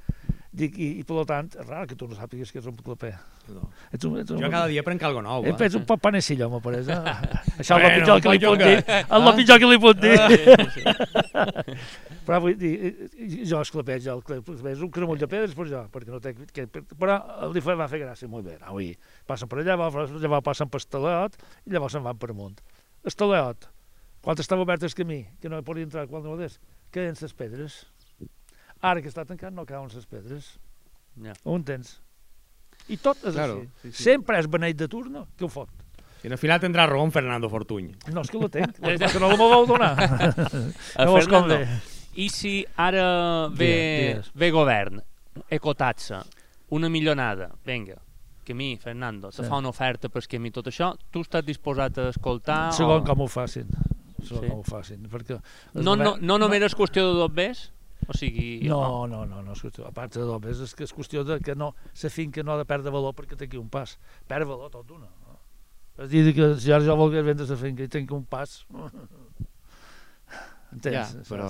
[0.50, 3.12] Dic, i, i per tant, és rar que tu no sàpigues que és un claper.
[3.54, 3.68] No.
[3.94, 5.44] Ets un, ets un, Jo cada dia prenc alguna nou.
[5.46, 5.66] Eh, Eh?
[5.68, 6.88] ets un pa- panecillo, me pareix.
[6.90, 6.96] Eh?
[7.62, 8.82] Això és Bueno, el pitjor que li puc poc dir.
[8.82, 10.18] que- És el pitjor que li puc dir.
[12.26, 16.10] Però vull dir, eh, jo esclapeig, jo esclapeig, un cremull de pedres per jo, perquè
[16.12, 16.34] no té...
[16.54, 16.66] Que,
[16.98, 17.16] però
[17.54, 18.58] li va fer gràcia molt bé.
[18.66, 18.90] Avui
[19.26, 22.58] passen per allà, llavors passen per Estaleot i llavors se'n van per amunt.
[23.06, 23.66] Estaleot,
[24.22, 26.58] quan estava obert el camí, que no hi podia entrar quan no des,
[26.92, 27.80] queden les pedres.
[28.82, 30.54] Ara que està tancat no cauen les pedres.
[31.22, 31.34] Ja.
[31.44, 31.98] On tens?
[32.88, 33.68] I tot és Claro, així.
[33.82, 34.02] sí, sí.
[34.04, 35.68] Sempre és beneit de turno, que ho fot.
[36.24, 37.90] I al final tindrà raó en Fernando Fortuny.
[38.12, 39.94] No, és que la tenc, que no la me vau donar.
[40.96, 41.80] A no vols com Fernando.
[42.20, 44.30] I si ara ve, Digues, digues.
[44.34, 45.00] ve govern,
[45.48, 46.24] ecotaxa,
[46.70, 47.96] una millonada, vinga,
[48.44, 49.48] que a mi, Fernando, te Sí.
[49.48, 52.72] fa una oferta per que a mi tot això, tu estàs disposat a escoltar?
[52.72, 53.04] Segon o...
[53.04, 53.68] com ho facin.
[54.24, 54.48] Segon Sí.
[54.50, 55.02] com ho facin.
[55.08, 55.40] Perquè
[55.74, 57.70] No, no, govern- no només és qüestió de dos bes?
[58.10, 58.66] O sigui...
[58.66, 59.86] No, no, no, no és qüestió.
[59.86, 62.58] A part de dobles, és que és qüestió de que no, la finca no ha
[62.58, 63.96] de perdre valor perquè té aquí un pas.
[64.26, 65.06] Perd valor tot d'una.
[65.28, 65.38] No?
[66.00, 68.60] És dir, que si ara jo volgués vendre la finca i tinc un pas...
[70.70, 70.94] Entens?
[70.94, 71.46] Ja, però...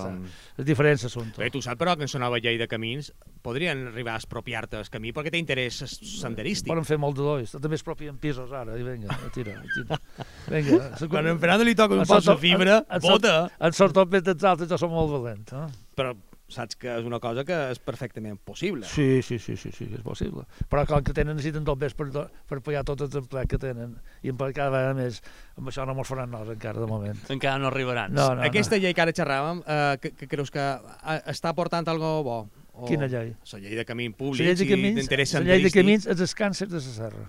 [0.56, 1.36] És diferent l'assumpte.
[1.42, 3.10] Bé, tu saps, però, que en la nova llei de camins
[3.44, 6.70] podrien arribar a expropiar-te el camí perquè té interès senderístic.
[6.72, 7.52] Poden fer molt de dois.
[7.60, 8.78] També es propien pisos ara.
[8.80, 10.00] I vinga, tira, tira.
[10.48, 10.80] Vinga.
[11.12, 13.36] Quan en Fernando li toca un En la sort- fibra, en- en sort- bota.
[13.68, 15.52] En sort tot bé dels altres, jo som molt valent.
[15.52, 15.68] Eh?
[16.00, 16.16] Però
[16.50, 18.86] saps que és una cosa que és perfectament possible.
[18.90, 20.44] Sí, sí, sí, sí, sí, és possible.
[20.70, 23.96] Però com que tenen, necessiten dos bes per, per pagar tots els empleats que tenen
[24.26, 25.20] i per cada vegada més,
[25.56, 27.18] amb això no mos faran nos encara de moment.
[27.36, 28.12] Encara no arribaran.
[28.12, 28.82] No, no, Aquesta no.
[28.82, 32.40] llei que ara xerràvem, eh, que, que creus que eh, està portant algo bo?
[32.74, 32.86] O...
[32.88, 33.34] Quina llei?
[33.52, 36.06] La llei de camins La públics llei de i camins, d'interès la llei de camins
[36.08, 37.26] és el càncer de la serra.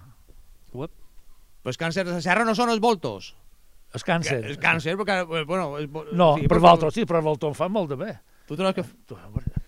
[0.73, 0.91] Uep.
[1.61, 3.33] Però els càncers de la serra no són els voltos.
[3.91, 4.37] El càncer.
[4.47, 5.17] El càncer, perquè...
[5.27, 5.65] eh, Bueno,
[6.15, 8.13] No, sí, per però- Valtro sí, però Valtro en fa molt de bé.
[8.51, 8.83] Tu treus que...
[9.07, 9.15] Tu,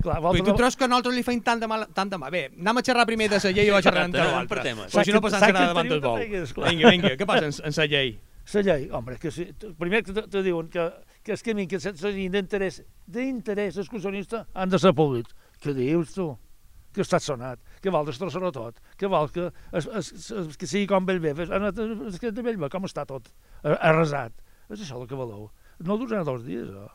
[0.04, 1.86] Clar, i tu treus que nosaltres li feim tant de mal...
[1.96, 2.28] Tant de mal.
[2.34, 4.64] Bé, anem a xerrar primer de la llei i vaig xerrar entre l'altre.
[4.76, 6.18] Però si no que serà davant del bou.
[6.20, 8.10] Vinga, vinga, què passa en, en la llei?
[8.52, 9.46] La llei, home, que si,
[9.80, 10.90] primer que te, diuen que,
[11.24, 15.32] que el camí que s'hagin d'interès d'interès excursionista han de ser públics.
[15.64, 16.34] Què dius tu?
[16.94, 19.48] Que està sonat, que vol destrossar-ho tot, que vol que,
[19.80, 23.32] es, es, es, que sigui com anat es que de Bellver, com està tot
[23.64, 24.36] a- arrasat.
[24.68, 25.48] És això el que voleu.
[25.80, 26.92] No durarà dos dies, eh?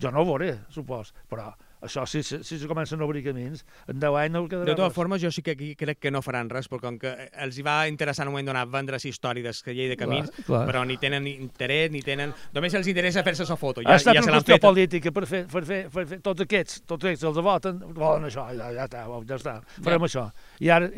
[0.00, 3.98] Jo no ho veuré, supos, però això, si, si, si comencen a obrir camins, en
[4.00, 6.48] 10 anys no quedarà De totes formes, jo sí que aquí crec que no faran
[6.52, 9.72] res, perquè com que els hi va interessar en un moment donat vendre de la
[9.76, 10.62] llei de camins, Clar, clar.
[10.68, 12.32] però ni tenen interès, ni tenen...
[12.52, 13.80] Només els interessa fer-se la foto.
[13.80, 14.62] ha Ja, estat ja una qüestió fet.
[14.62, 18.46] política per fer, per, fer, per fer tots aquests, tots aquests els voten, volen això,
[18.56, 20.26] ja, ja està, ja està, farem això.
[20.60, 20.90] I ara,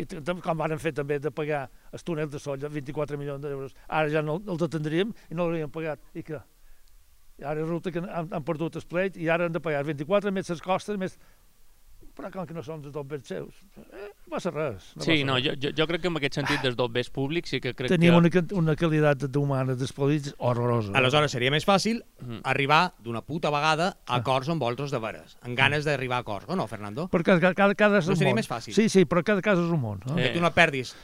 [0.42, 4.22] com varen fer també de pagar els túnels de Solla, 24 milions d'euros, ara ja
[4.22, 6.00] no els atendríem i no l'havíem pagat.
[6.14, 6.40] I què?
[7.38, 10.32] I ara resulta que han, han perdut el pleit i ara han de pagar 24
[10.32, 11.18] més les costes, més...
[12.12, 14.90] Però com que no són dels dobbers seus, eh, no passa res.
[14.98, 15.44] No Sí, passa no, res.
[15.46, 17.88] jo, jo, jo crec que en aquest sentit dels dos bes públics sí que crec
[17.88, 18.18] Tenim que...
[18.18, 20.92] una, can- una qualitat humana dels polítics horrorosa.
[21.00, 22.42] Aleshores, seria més fàcil Mhm.
[22.44, 24.18] arribar d'una puta vegada Ah.
[24.18, 27.08] a acords amb vosaltres de veres, amb ganes d'arribar a acords, o no, Fernando?
[27.08, 28.42] Perquè cada, cada, cada és No un seria món.
[28.42, 28.74] més fàcil?
[28.76, 30.04] Sí, sí, però cada cas és un món.
[30.04, 30.18] No?
[30.18, 30.28] Eh.
[30.28, 30.94] Que tu no perdis.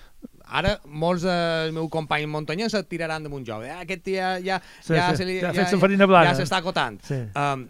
[0.51, 3.61] Ara, molts dels meus companys muntanyans et tiraran damunt jo.
[3.63, 5.67] Eh, aquest dia ja, Sí, ja, sí, se li, ja ja,
[6.33, 7.03] ja s'està acotant.
[7.05, 7.21] Sí.
[7.37, 7.69] Um,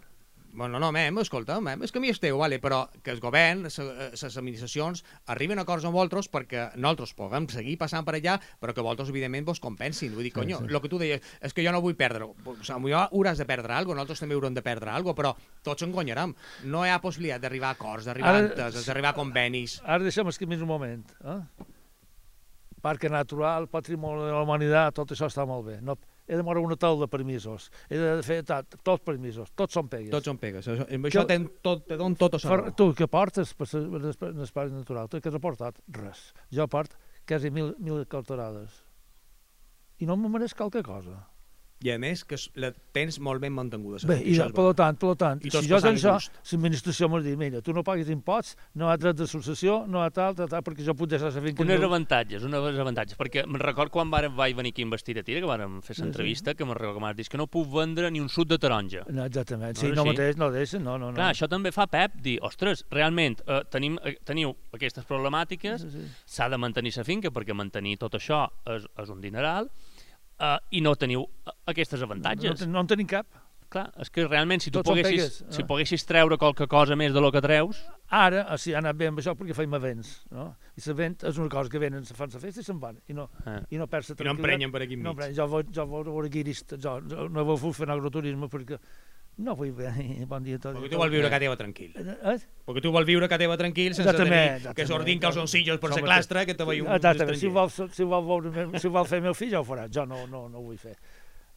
[0.51, 3.61] bueno, no, mem, escolta, mem, és que a mi esteu, vale, però que el govern,
[3.67, 8.73] les administracions, arriben a acords amb vosaltres perquè nosaltres puguem seguir passant per allà, però
[8.73, 10.11] que vosaltres, evidentment, vos compensin.
[10.15, 10.73] Vull dir, Sí, conyo, sí.
[10.73, 12.25] el que tu deies, és que jo no vull perdre.
[12.25, 15.63] O sigui, hauràs de perdre alguna cosa, nosaltres també haurem de perdre alguna cosa, però
[15.63, 16.35] tots en guanyarem.
[16.65, 19.81] No hi ha possibilitat d'arribar a acords, d'arribar a enteses, d'arribar a convenis.
[19.85, 21.05] Ara deixem camins un moment.
[21.23, 21.41] Eh?
[22.81, 25.81] Parc natural, patrimoni de la humanitat, tot això està molt bé.
[25.81, 25.95] No,
[26.27, 29.87] he de moure una taula de permisos, he de fer tot, tots permisos, tots són
[29.89, 30.11] pegues.
[30.11, 30.67] Tots són pegues.
[30.67, 32.71] Això, amb això Que- ten tot, te don tot a Per, saber.
[32.75, 35.07] tu, què portes per l'espai natural?
[35.09, 35.79] Tu què has portat?
[35.87, 36.33] Res.
[36.51, 36.95] Jo porto
[37.27, 38.83] quasi mil, mil cautorades.
[39.99, 41.27] I no me mereix qualque cosa.
[41.81, 44.01] I a més, que la tens molt ben mantinguda.
[44.09, 44.73] Bé, i, per bo.
[44.75, 46.17] tant, per tant, I si jo fes això,
[46.51, 50.09] l'administració m'ha dit, mira, tu no paguis imposts, no ha dret de successió, no ha
[50.11, 51.63] tal, tal, tal, perquè jo puc deixar la finca...
[51.63, 55.23] Unes avantatges, unes avantatges, perquè me'n record quan vàrem, vaig venir aquí a investir a
[55.23, 57.69] Tira, que vàrem fer Sí, l'entrevista, que me'n record que m'has dit que no puc
[57.71, 59.05] vendre ni un sud de taronja.
[59.07, 60.11] No, exactament, No sí, no així?
[60.17, 61.15] mateix, no deixen, no, no, no.
[61.15, 65.89] Clar, això també fa Pep dir, ostres, realment, eh, tenim, eh, teniu aquestes problemàtiques, Sí,
[65.95, 66.03] sí.
[66.25, 69.69] s'ha de mantenir la finca, perquè mantenir tot això és, és un dineral,
[70.39, 72.67] eh, i no teniu eh, aquestes No, avantatges.
[72.67, 73.27] no en tenim cap.
[73.69, 75.65] Clar, és que realment, si tu Tots poguessis, pegues, si eh?
[75.69, 77.77] poguessis treure qualque cosa més de lo que treus,
[78.09, 80.55] Ara, ah, sí, ha anat bé amb això perquè feim events, no?
[80.73, 83.13] I l'event és una cosa que venen, se fan la festa i se'n van, i
[83.13, 85.27] no, eh, i no perds la I no emprenyen per aquí No, enmig.
[85.27, 85.35] emprenyen.
[85.37, 88.79] jo, vull, jo guirista, jo, jo no vull fer agroturisme perquè
[89.39, 90.75] no vull bon dia a tots.
[90.77, 91.93] Perquè tu vols viure a casa teva tranquil.
[91.95, 92.37] Eh?
[92.67, 95.89] Perquè tu vols viure a casa teva tranquil sense Exactament, tenir que s'ordin calzoncillos per
[95.93, 98.87] la Som clastra que te veia un Exactament, si ho, vol, si, ho vol si
[98.87, 99.87] ho vol fer el meu fill, ja ho farà.
[99.89, 100.97] Jo no, no, no ho vull fer.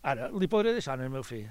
[0.02, 1.50] Ara, li podré deixar al meu fill.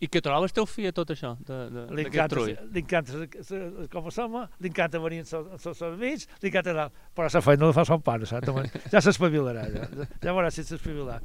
[0.00, 2.36] I què troba el teu fill a tot això, de- de- Li encanta,
[2.72, 3.26] li encanta
[3.92, 7.66] com som, li encanta venir amb els seus amics, li encanta anar, però la feina
[7.68, 8.48] la fa son pare, saps?
[8.48, 9.84] Home, Ja s'espavilarà, ja,
[10.24, 11.20] ja veurà si s'espavilarà.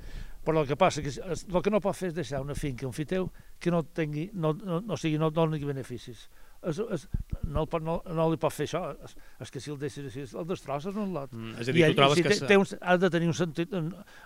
[0.45, 2.93] Però el que passa que el que no pot fer és deixar una finca, un
[2.93, 3.29] fill teu,
[3.59, 6.27] que no tingui, no, no, no, sigui, no doni beneficis.
[6.65, 7.07] Es, es,
[7.43, 10.23] no, el no, no li pot fer això, és, és que si el deixes així,
[10.37, 11.31] el destrosses un lot.
[11.35, 11.53] Mm.
[11.61, 12.37] És a dir, tu trobes si que...
[12.49, 13.75] té, un, has, de tenir un sentit,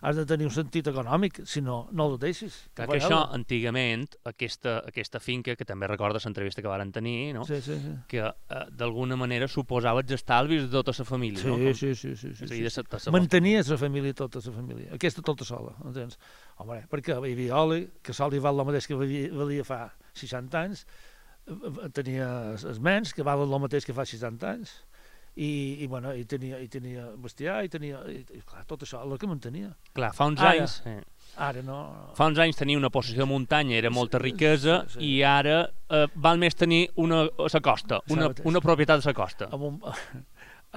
[0.02, 2.62] has de tenir un sentit econòmic, si no, no el deixis.
[2.78, 7.34] Clar A que això, antigament, aquesta, aquesta finca, que també recordes l'entrevista que varen tenir,
[7.36, 7.44] no?
[7.50, 7.94] Sí, sí, sí.
[8.08, 11.58] que eh, d'alguna manera suposava els estalvis de tota la família, Sí, no?
[11.60, 12.76] Com- sí, sí, sí, sí, És a sí, dir, de sí.
[12.80, 14.94] sa- de sa- Mantenia la família, tota la família.
[14.96, 16.18] Aquesta tota sola, entens?
[16.64, 19.84] Home, perquè hi havia oli, que sol li val el mateix que valia, valia fa
[20.14, 20.86] 60 anys,
[21.96, 24.74] tenia els mens, que valen el mateix que fa 60 anys,
[25.40, 25.50] i,
[25.84, 28.02] i, bueno, i, tenia, i tenia bestiar, i tenia...
[28.12, 29.70] I, i, clar, tot això, el que mantenia.
[29.96, 30.52] Clar, fa uns Ara.
[30.58, 30.80] anys...
[30.90, 31.00] Eh,
[31.40, 31.78] Ara no...
[32.18, 35.12] fa uns anys tenia una possessió de muntanya, era molta Sí, riquesa, sí, sí.
[35.14, 35.62] i ara
[35.96, 39.48] eh, val més tenir una a la costa, una, una propietat a la costa.
[39.54, 39.94] a mon, a,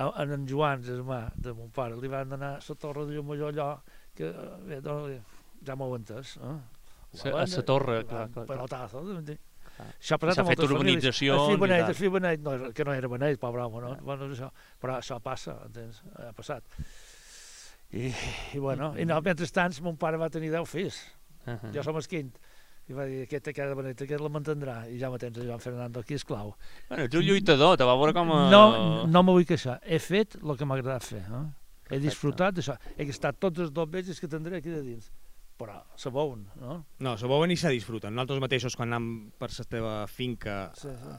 [0.06, 3.70] a en Joan, germà de mon pare, li van a la torre de Llumalló allò,
[4.14, 6.36] que eh, bé, doncs, ja m'ho entès.
[6.38, 6.54] Eh?
[7.18, 8.46] Sa- a la torre, clar, clar, clar.
[8.52, 9.02] Pelotazo,
[9.78, 10.74] passat S'ha a fet moltes famílies.
[10.78, 11.88] urbanitzacions El fill tal.
[11.88, 13.96] el fill beneit, no, que no era beneit, pobre home, no?
[14.02, 16.02] Bueno, això, però això passa, entens?
[16.16, 16.64] Ha passat.
[17.92, 18.12] I,
[18.54, 21.02] i bueno, i no, mentrestant, mon pare va tenir 10 fills.
[21.46, 21.74] Uh -huh.
[21.74, 22.32] Jo som el quint.
[22.88, 24.76] I va dir, aquest, aquest beneit, aquest la mantindrà.
[24.90, 26.54] I ja me tens a Joan Fernando aquí, esclau.
[26.88, 28.50] Bueno, ets un lluitador, te va veure com a...
[28.50, 29.78] No, no me vull queixar.
[29.84, 31.20] He fet el que m'ha agradat fer.
[31.20, 31.44] Eh?
[31.90, 32.76] He disfrutat d'això.
[32.96, 35.12] He gastat tots els dos veges que tindré aquí de dins.
[35.62, 36.80] Però se veuen, no?
[37.04, 38.14] No, se veuen i se disfruten.
[38.16, 41.12] Nosaltres mateixos, quan anem per la teva finca, Sí, sí.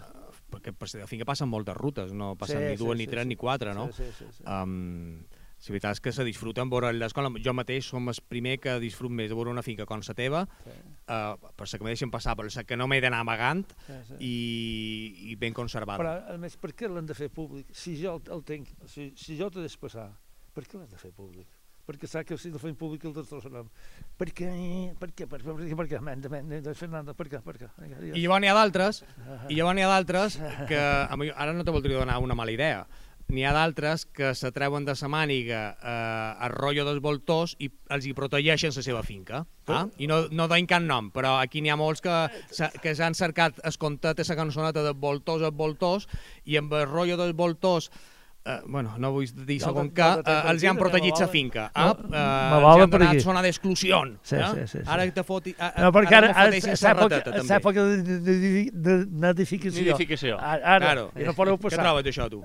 [0.52, 3.12] perquè per la finca passen moltes rutes, no passen Sí, ni dues, sí, ni sí,
[3.14, 3.30] tres, sí.
[3.32, 3.88] ni quatre, no?
[3.94, 4.26] Sí, sí, sí.
[4.40, 4.44] sí.
[4.44, 5.24] Um,
[5.64, 7.30] la veritat és que se disfruten veure l'escola.
[7.40, 10.44] Jo mateix som el primer que disfrut més de veure una finca com la teva,
[10.66, 10.76] sí,
[11.08, 13.94] uh, per la que me deixen passar, per la que no m'he d'anar amagant sí,
[14.10, 14.20] sí.
[14.20, 16.04] i, i ben conservada.
[16.04, 17.72] Però, a més, per què l'han de fer públic?
[17.72, 20.10] Si jo el, el tenc, si, si jo t'he de passar,
[20.54, 21.48] per què l'has de fer públic?
[21.84, 23.68] Perquè sap que si el fem públic el destrossarem.
[24.18, 24.50] Per què?
[25.00, 25.28] Per què?
[25.28, 25.50] Per què?
[25.52, 25.78] Per què?
[25.82, 26.00] Per què?
[26.00, 27.42] Menda, menda, Fernando, per què?
[27.44, 27.68] Per què?
[28.14, 30.38] I llavors n'hi ha d'altres, Ah, i llavors n'hi ha d'altres
[30.70, 32.86] que, a ara no te voldria donar una mala idea,
[33.34, 37.70] n'hi ha d'altres que se treuen de sa màniga eh, el rotllo dels voltors i
[37.96, 39.44] els hi protegeixen la seva finca.
[39.68, 39.86] Ah?
[39.98, 42.16] I no, no donin cap nom, però aquí n'hi ha molts que,
[42.84, 46.08] que s'han cercat es contet a la cançoneta de voltors a voltors
[46.46, 47.90] i amb el rotllo dels voltors
[48.46, 51.28] Eh, bueno, no vull dir Ja segon que eh, tengo els hi han protegit la
[51.32, 51.62] finca.
[51.78, 54.02] No, Ah, eh, vale els han donat zona d'exclusió.
[54.22, 54.50] Sí, eh?
[54.52, 54.84] sí, sí, sí.
[54.86, 55.56] Ara te foti...
[55.58, 56.68] a- No, perquè ara, ara, és
[57.40, 57.56] també.
[57.62, 59.80] època de, de, de, de nidificació.
[59.86, 60.36] Nidificació.
[60.40, 61.06] Ara, ara Claro.
[61.16, 61.86] no podeu Què passar.
[61.86, 62.44] trobes d'això, tu?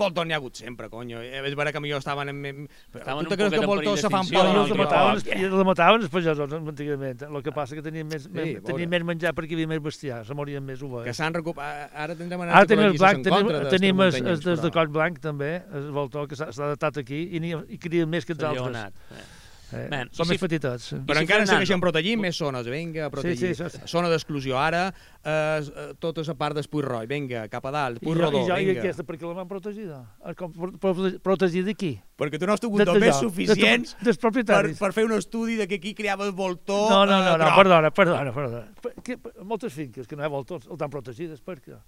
[0.00, 1.20] Voltors n'hi ha hagut sempre, conyo.
[1.22, 2.40] Eh, És vera que millor estaven en...
[2.48, 2.62] en...
[2.94, 5.66] Estaven tu un te creus que perill se fan por els un altre mataven, els
[5.70, 7.24] mataven els pagesos antigament.
[7.28, 10.22] El que passa que tenien més, Sí, tenien més menjar perquè hi havia més bestiar,
[10.26, 11.16] se morien més Que ovelles.
[11.20, 11.90] s'han recuperat...
[11.94, 14.88] Ara tindrem Ara tenim el ecologistes blanc, en tenim, tenim els, els des de coll
[14.94, 17.42] blanc també, el voltor que s'ha adaptat aquí i,
[17.76, 18.96] i crien més que els altres.
[19.12, 19.28] Eh.
[19.72, 20.82] Eh, i Són si- més petitets.
[20.90, 20.96] sí.
[21.06, 23.54] Però si encara segueixen protegint més zones, vinga, a protegir.
[23.54, 23.78] Sí, sí, sí.
[23.86, 24.88] Zona d'exclusió, ara
[25.22, 28.48] eh, eh, tota la part Roig, vinga, cap a dalt, I, Puig jo, Rodó, i,
[28.48, 28.80] jo, I vinga.
[28.80, 30.00] aquesta, per què la van protegida?
[30.36, 32.00] Pro- protegida d'aquí?
[32.18, 34.78] Perquè tu no has tingut només allò, suficients de- dels per, propietaris.
[34.78, 37.56] per fer un estudi de que aquí creava el voltor No, no, eh, no, no,
[37.56, 38.66] perdona, perdona, perdona.
[38.80, 41.78] Per, que, per, moltes finques que no hi ha voltors estan protegides, per què?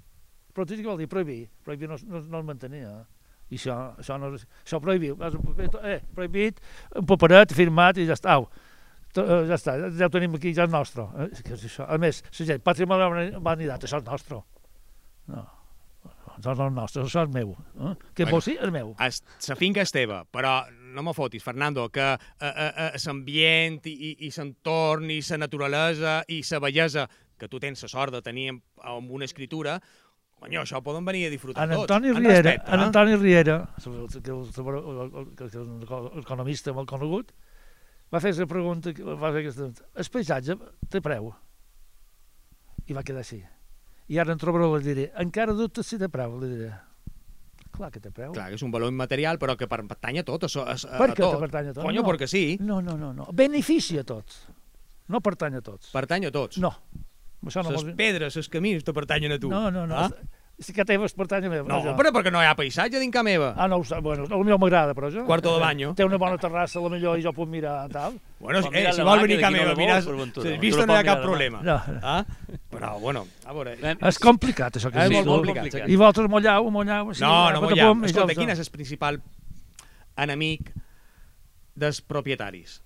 [0.52, 1.08] Protegir què vol dir?
[1.08, 1.48] Prohibir.
[1.64, 3.06] Prohibir no, no, no es mantenia.
[3.52, 5.14] I això, això, no, això prohibit.
[5.20, 6.60] Paper, Eh, prohibit,
[6.96, 8.38] un paperet firmat i ja està.
[8.38, 8.48] Au.
[9.12, 11.04] Eh, Ja està, ja ho tenim aquí, ja és nostre.
[11.20, 11.84] Eh, és que és això.
[11.88, 14.38] A més, la gent, patrimoni de la humanitat, això és nostre.
[15.28, 15.42] No,
[16.36, 17.52] això no és nostre, això és meu.
[17.76, 17.92] Eh?
[18.16, 18.30] Què Bueno.
[18.30, 18.56] vols dir?
[18.62, 18.94] És meu.
[18.98, 20.54] La finca és teva, però
[20.94, 25.36] no me fotis, Fernando, que eh, eh, eh, l'ambient i, i, i l'entorn i la
[25.44, 29.80] naturalesa i la bellesa que tu tens la sort de tenir amb, amb una escritura,
[30.42, 31.86] conyo, això poden venir a disfrutar En tots.
[31.86, 32.84] Antoni En Riera, respecte, en eh?
[32.88, 33.56] Antoni Riera,
[36.22, 37.32] economista molt conegut,
[38.12, 40.56] va fer la pregunta, va fer aquesta pregunta, el paisatge
[40.92, 41.32] té preu?
[42.90, 43.40] I va quedar així.
[44.12, 46.72] I ara en trobaré li diré, encara dubtes si té preu, li diré.
[47.72, 48.34] Clar que té preu.
[48.34, 51.06] Clar, que és un valor immaterial, però que pertany a tot, a, a, a, Per
[51.14, 51.38] què tot.
[51.38, 51.84] te pertany a tot?
[51.86, 52.08] Conyo, No.
[52.10, 53.28] perquè sí, No, no, no, no.
[53.32, 54.42] Benefici a tots.
[55.08, 55.88] No pertany a tots.
[55.94, 56.58] pertany a tots.
[56.58, 56.74] No.
[57.46, 57.96] Això no Les vol dir...
[57.98, 59.50] pedres, els camins te pertanyen a tu.
[59.50, 59.98] No, no, no.
[59.98, 60.10] Ah?
[60.62, 61.64] Sí que teves pertany a meva.
[61.66, 63.48] No, però perquè no hi ha paisatge dins casa meva.
[63.58, 65.24] Ah, no ho sé, bueno, potser m'agrada, però això.
[65.26, 65.94] Cuarto de baño.
[65.98, 68.18] Té una bona terrassa, a la millor, i jo puc mirar, tal.
[68.38, 70.86] Bueno, eh, mira si vol venir a casa meva, mira, vols, si Tu vist la
[70.86, 71.62] no hi ha cap mirar problema.
[71.66, 71.78] No.
[72.02, 72.20] Ah?
[72.70, 73.74] Però, bueno, a veure...
[73.80, 75.88] Eh, És complicat, això que És sí, molt complicat.
[75.88, 77.10] I vosaltres molleu, molleu...
[77.16, 77.82] Sí, No, no, i
[78.12, 79.18] Escolta, quin és el principal
[80.20, 80.70] enemic
[81.74, 82.78] dels propietaris?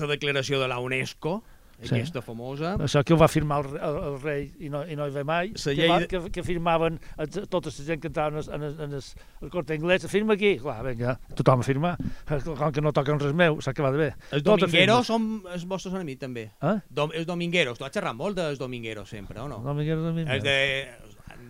[0.00, 1.38] La declaració de la UNESCO,
[1.82, 1.96] Sí.
[1.98, 2.74] aquesta famosa...
[2.82, 5.24] Això que ho va firmar el, el, el rei i no, i no hi ve
[5.26, 6.98] mai, La que, llei va, que, que firmaven
[7.50, 9.04] tota la gent que entrava en en el, en el,
[9.42, 11.94] el corte anglès, firma aquí, clar, vinga, tothom a firmar,
[12.46, 14.10] com que no toquen res meu, s'ha acabat bé.
[14.30, 16.48] Els Tot domingueros són els vostres enemics, també.
[16.62, 16.76] Eh?
[16.90, 19.62] Dom, els domingueros, tu has xerrat molt dels domingueros sempre, o no?
[19.74, 20.58] Miguel, no, Els de...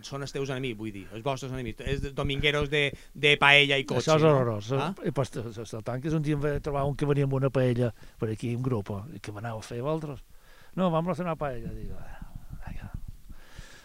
[0.06, 1.84] Són els teus enemics, vull dir, els vostres enemics.
[1.86, 2.84] Els domingueros de,
[3.14, 4.10] de paella i cotxe.
[4.10, 4.34] Això és no?
[4.34, 4.72] horrorós.
[4.76, 4.90] Ah?
[5.06, 7.50] I pues, el tanc és un dia em vaig trobar un que venia amb una
[7.54, 10.24] paella per aquí, un grup, i que m'anava a fer vosaltres.
[10.78, 11.72] No, vam a fer una paella.
[11.76, 12.90] Dic, vinga,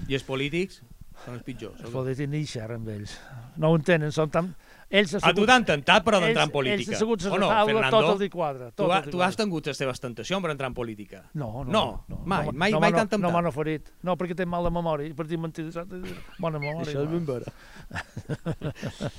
[0.07, 0.81] I els polítics
[1.25, 1.81] són els pitjors.
[1.91, 3.17] pot dir ni xerrar amb ells.
[3.57, 4.53] No ho entenen, són tan...
[4.89, 6.95] Ells A tu t'han tentat, però, d'entrar en Ells política.
[6.95, 7.97] asseguts a o la no, taula, Fernando?
[7.99, 8.69] tot el dia quadre.
[8.71, 11.23] Tu, ha, tu has tingut les teves tentacions per entrar en política.
[11.33, 13.19] No, no, No, no, mai, no, mai- no, mai no, t'han no, temptat.
[13.19, 13.91] no m'han oferit.
[14.07, 15.75] No, perquè tinc mal de memòria, per dir mentides.
[16.39, 16.87] Bona memòria.
[16.87, 17.51] Això és ben vera.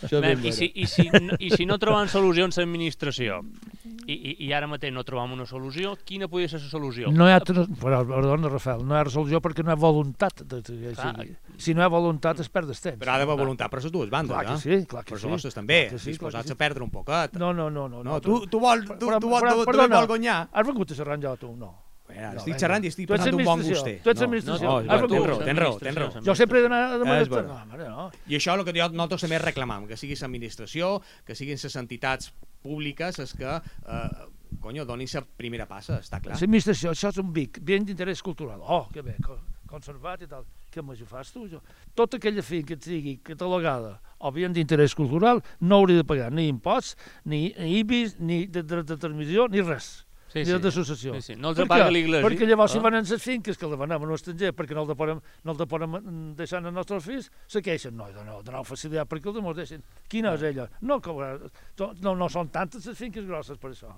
[0.03, 0.53] Això és ben i, vera.
[0.57, 1.05] si, i, si,
[1.39, 3.43] I si no trobam solucions a l'administració,
[4.09, 7.13] i, i, i ara mateix no trobam una solució, quina podria ser la solució?
[7.13, 7.67] No hi ha, però,
[8.09, 10.43] perdona, Rafael, no hi ha resolució perquè no hi ha voluntat.
[10.49, 11.27] De, de, de, Clar.
[11.61, 12.99] si no hi ha voluntat es perd el temps.
[13.03, 15.27] Però ha d'haver voluntat per les dues bandes, Clar que sí, clar que Per sí.
[15.59, 16.55] També, sí, clar disposats sí.
[16.55, 17.35] a perdre un poquet.
[17.43, 17.89] No, no, no.
[17.89, 19.97] No, No, tu, tu vols, tu, Però- tu, vols, però- tu, tu perdona.
[19.99, 20.39] vols guanyar.
[20.53, 21.53] Has vengut a xerrar jo, tu?
[21.57, 21.75] No.
[22.09, 22.59] Mira, No, estic vinga.
[22.63, 24.03] xerrant i estic Tu parlant d'un bon administració, guster.
[24.03, 24.65] tu ets No, administració.
[24.65, 26.23] No, Has no, tens raó, tens raó, tens raó.
[26.25, 27.21] Jo sempre he d'anar a demanar...
[27.21, 27.29] És.
[27.29, 28.07] No, mare, no.
[28.33, 31.77] I això és el que jo, nosaltres també reclamam, que sigui l'administració, que siguin les
[31.77, 32.33] entitats
[32.63, 34.09] públiques les que, eh,
[34.65, 36.41] conyo, donin la primera passa, està clar.
[36.41, 38.61] L'administració, això és un BIC, bien d'interès cultural.
[38.65, 39.17] Oh, que bé,
[39.69, 40.47] conservat i tal.
[40.73, 41.61] Què m'ho fas tu, jo?
[41.97, 46.49] Tota aquella finca que sigui catalogada o bien d'interès cultural no hauria de pagar ni
[46.49, 50.09] imposts, ni IBIS, ni de, de, de transmissió, ni res.
[50.29, 51.15] Sí, ni d'associació.
[51.17, 51.35] Sí, sí.
[51.41, 51.89] No els què?
[51.89, 52.25] l'Iglesi.
[52.27, 52.83] Perquè llavors si Ah.
[52.85, 55.95] van en les finques que venem a l'estranger perquè no el deporem, no el deporem
[55.97, 57.97] mm, deixant els nostres fills, se queixen.
[57.97, 59.83] No, no, no facilitat perquè els demors deixen.
[60.07, 60.69] Quina és ella?
[60.83, 61.01] No,
[62.03, 63.89] no, no són tantes les finques grosses per això?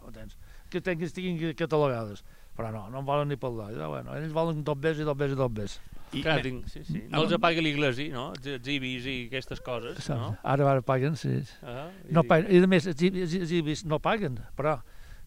[0.70, 2.22] Que tinguin, estiguin catalogades.
[2.61, 3.70] Però no, no en volen ni parlar.
[3.76, 5.78] Ja, bueno, ells volen dos bes i dos bes i dos bes.
[6.11, 7.04] I, Clar, tinc, sí, sí.
[7.11, 8.30] No els apaga l'Iglesi, no?
[8.34, 10.32] Els, IBIs i aquestes coses, no?
[10.42, 11.36] Ara, ara paguen, sí.
[11.62, 12.50] Ah, i No paguen.
[12.50, 14.80] I a més, els IBIs, no paguen, però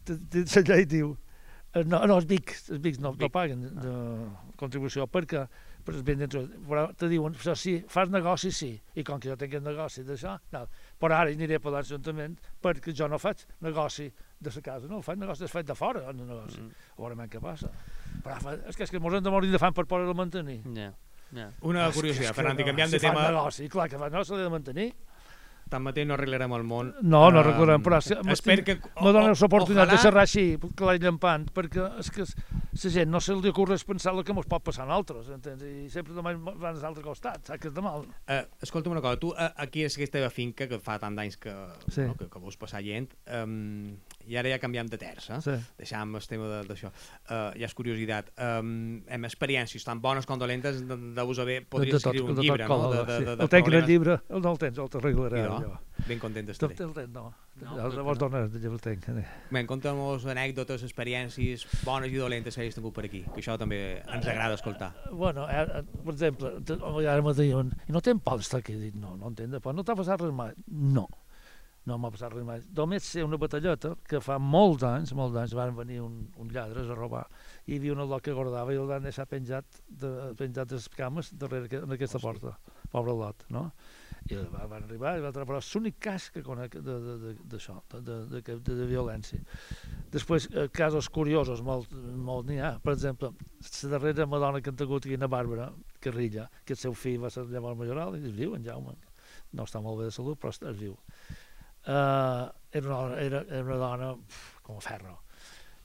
[0.10, 1.14] la llei diu
[1.74, 3.94] eh, no, no, els BICs, els BICs no, no paguen de
[4.60, 5.46] contribució perquè
[5.84, 9.36] per ben dentro, però te diuen, però si fas negoci, sí, i com que jo
[9.40, 10.62] tinc el negoci d'això, no.
[11.00, 14.08] però ara aniré per l'Ajuntament perquè jo no faig negoci
[14.44, 16.60] de la casa, no, faig negoci, faig de fora, el negoci.
[16.62, 16.76] Mm.
[16.98, 17.72] A veure què passa.
[18.24, 20.60] Però fa- és que, és que mos hem de morir de fam per poder-lo mantenir.
[20.76, 20.92] Ja,
[21.34, 21.50] ja.
[21.62, 23.98] una És curiositat, que Fernando, i no, canviant si de fan tema, negoci, clar que
[23.98, 24.92] fa, no s'ha de mantenir.
[25.74, 26.90] tanmateix no arreglarem el món.
[27.02, 28.76] No, no recordem, però si- espero que...
[29.02, 30.44] Me dona l'oportunitat de xerrar així,
[30.78, 34.46] clar llampant, perquè és que la gent no se li ocorre pensar el que ens
[34.52, 35.64] pot passar a nosaltres, entens?
[35.66, 38.06] I sempre demà van als altres costats, saps que és de mal.
[38.28, 41.40] Eh, escolta'm una cosa, tu eh, aquí és aquesta teva finca que fa tant d'anys
[41.42, 41.56] que,
[41.90, 42.02] Sí.
[42.06, 43.10] no, que, que vols passar gent,
[43.42, 43.96] um,
[44.28, 45.40] i ara ja canviem de terç, eh?
[45.42, 45.56] Sí.
[45.80, 46.90] deixàvem el tema de- d'això.
[47.30, 48.32] Uh, ja és curiositat.
[48.38, 52.36] Um, amb experiències tan bones com dolentes, de, de vos haver, podries tot- escriure un
[52.36, 52.92] de tot llibre, no?
[52.92, 53.24] De, de, sí.
[53.26, 55.74] de, de El tinc en el llibre, el no el tens, el t'arreglaré jo.
[56.08, 56.76] Ben content Tu estaré.
[56.84, 57.34] el tens, no.
[57.62, 58.28] No, No, llavors no.
[58.30, 59.08] dones, jo el tinc.
[59.10, 59.26] eh.
[59.52, 60.00] Ben, conta'm
[60.34, 64.56] anècdotes, experiències bones i dolentes que hagis tingut per aquí, que això també ens agrada
[64.56, 64.92] escoltar.
[65.12, 66.50] Bueno, eh, eh, per exemple,
[67.08, 68.74] ara me diuen, i no tens por d'estar aquí?
[68.74, 70.52] Dic, no, no entenc, però no t'ha passat res mai.
[70.68, 71.08] No,
[71.86, 72.62] no m'ha passat res mai.
[72.78, 76.88] Només sé una batalleta que fa molts anys, molts anys, van venir un, un lladres
[76.90, 77.26] a robar
[77.66, 80.80] i hi havia un lot que guardava i el van deixar penjat de, penjat de
[80.80, 82.58] les cames darrere que- en aquesta porta.
[82.94, 83.72] Pobre lot, no?
[84.32, 87.82] I va- van arribar i però és l'únic cas que conec de- de- de- d'això,
[87.92, 89.42] de, de, de, de, de, de violència.
[90.14, 92.78] Després, eh, casos curiosos, molt, molt n'hi ha.
[92.80, 93.34] Per exemple,
[93.84, 97.30] la darrera Madonna que han tingut aquí a Bàrbara, Carrilla, que el seu fill va
[97.30, 98.96] ser llavors majoral, i és viu, en Jaume.
[99.54, 100.96] No està molt bé de salut, però és viu.
[101.84, 105.18] Uh, era, una, era, era una dona pf, com a ferro.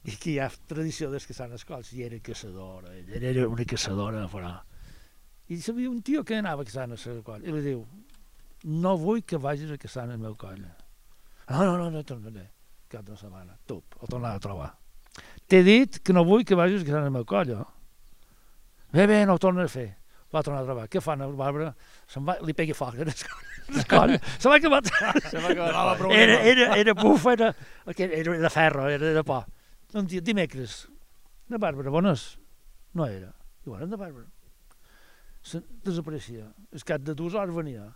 [0.07, 3.67] I aquí hi ha tradició des que s'han escoles, i era caçadora, ella era una
[3.67, 4.55] caçadora, però...
[5.49, 7.83] I havia un tio que anava caçant a la coll, i li diu,
[8.69, 10.61] no vull que vagis a caçar el meu coll.
[11.49, 12.47] No, no, no, no tornaré.
[12.89, 14.71] Cap de setmana, tup, el tornava a trobar.
[15.49, 17.67] T'he dit que no vull que vagis a caçar el meu coll, oh?
[18.93, 19.89] Bé, bé, no ho tornaré a fer.
[20.33, 20.87] Va tornar a trobar.
[20.93, 21.73] Què fan, el Bàrbara?
[22.09, 23.25] Se'n va, li pegui foc en el
[23.89, 24.17] coll.
[24.39, 24.83] Se va acabar.
[25.29, 27.55] Se m'ha acabat Era, era, era bufa, era,
[27.87, 29.47] era, era de ferro, era de por.
[29.95, 30.89] Un dia, dimecres,
[31.49, 32.39] de Bàrbara, bones?
[32.95, 33.33] No era.
[33.65, 34.27] I bueno, de Bàrbara.
[35.43, 36.51] Se, desapareixia.
[36.73, 37.87] Es cap de dues hores venia.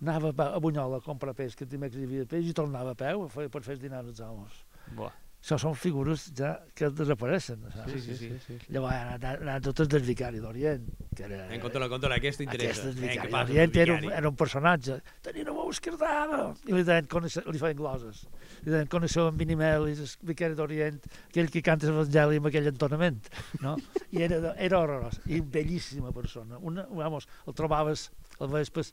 [0.00, 3.26] Anava a, Bunyola a comprar peix, que dimecres hi havia peix, i tornava a peu
[3.28, 4.64] per fer dinar als homes.
[4.96, 5.12] Buah.
[5.46, 7.60] Això són figures ja que desapareixen.
[7.70, 7.92] Saps?
[7.92, 8.30] Sí, sí, sí.
[8.42, 8.56] sí.
[8.74, 11.44] Llavors han anat, han anat totes del vicari d'Orient, que era...
[11.54, 12.88] En contra, contra, aquesta interessa.
[12.90, 14.96] Aquest Eh, vicari d'Orient era, un- era un personatge.
[15.22, 16.40] Tenia una veu esquerdada.
[16.66, 17.06] I li deien,
[17.52, 18.24] li feien gloses.
[18.66, 20.98] Li deien, coneixeu en Vinimel, el vicari d'Orient,
[21.30, 23.22] aquell que canta l'Evangeli amb aquell entonament.
[23.62, 23.76] No?
[24.10, 25.20] I era, era horrorós.
[25.30, 26.58] I bellíssima persona.
[26.58, 28.90] Una, vamos, el trobaves, el veies pels,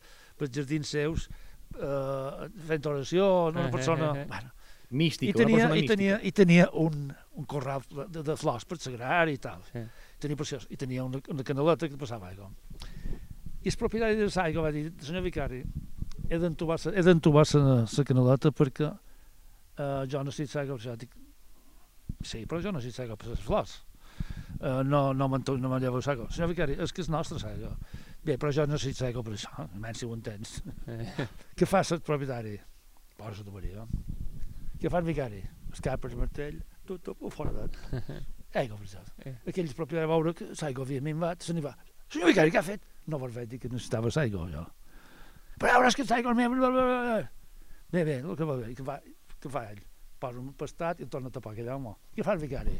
[0.53, 1.29] jardins seus,
[1.81, 4.13] eh, fent oració, una Eh, eh, persona...
[4.13, 4.25] eh, eh.
[4.29, 4.53] Bueno,
[4.93, 5.93] Místic, i tenia, i mística.
[5.95, 7.07] tenia, i tenia un,
[7.39, 9.63] un corral de, de flors per sagrar i tal.
[9.71, 9.81] Sí.
[10.21, 10.67] Tenia preciós.
[10.69, 12.51] I tenia una, una canaleta que passava aigua.
[13.63, 15.63] I el propietari de l'aigua va dir, senyor vicari,
[16.29, 20.95] he d'entubar sa- he d'entubar la canaleta perquè uh, jo necessito aigua per això.
[20.99, 21.15] Dic,
[22.21, 23.79] sí, però jo necessito aigua per les flors.
[24.63, 26.29] Uh, no, no me'n no me llevo aigua.
[26.31, 27.73] Senyor vicari, és que és nostra l'aigua.
[28.23, 30.59] Bé, però jo necessito aigua per això, menys si ho entens.
[30.87, 31.27] Eh,
[31.57, 32.53] Què fa el propietari?
[33.17, 33.87] Posa la tuberia.
[34.83, 35.37] Què fa el vicari?
[35.71, 37.67] Escapa el martell, tot, tot, fora de...
[38.59, 39.03] Aigua, per això.
[39.23, 39.31] Eh.
[39.47, 41.71] Aquell propietari va veure que l'aigua havia minvat, se n'hi va.
[42.11, 42.83] Senyor vicari, què ha fet?
[43.07, 44.65] No vols dir que necessitava l'aigua, jo.
[45.63, 47.15] Però ara és que bla, bla, bla.
[47.93, 48.99] Bé, bé, el que va bé, que fa,
[49.39, 49.79] que fa ell?
[50.19, 51.95] Posa un pastat i el torna a tapar aquell home.
[52.17, 52.75] Què fa el vicari?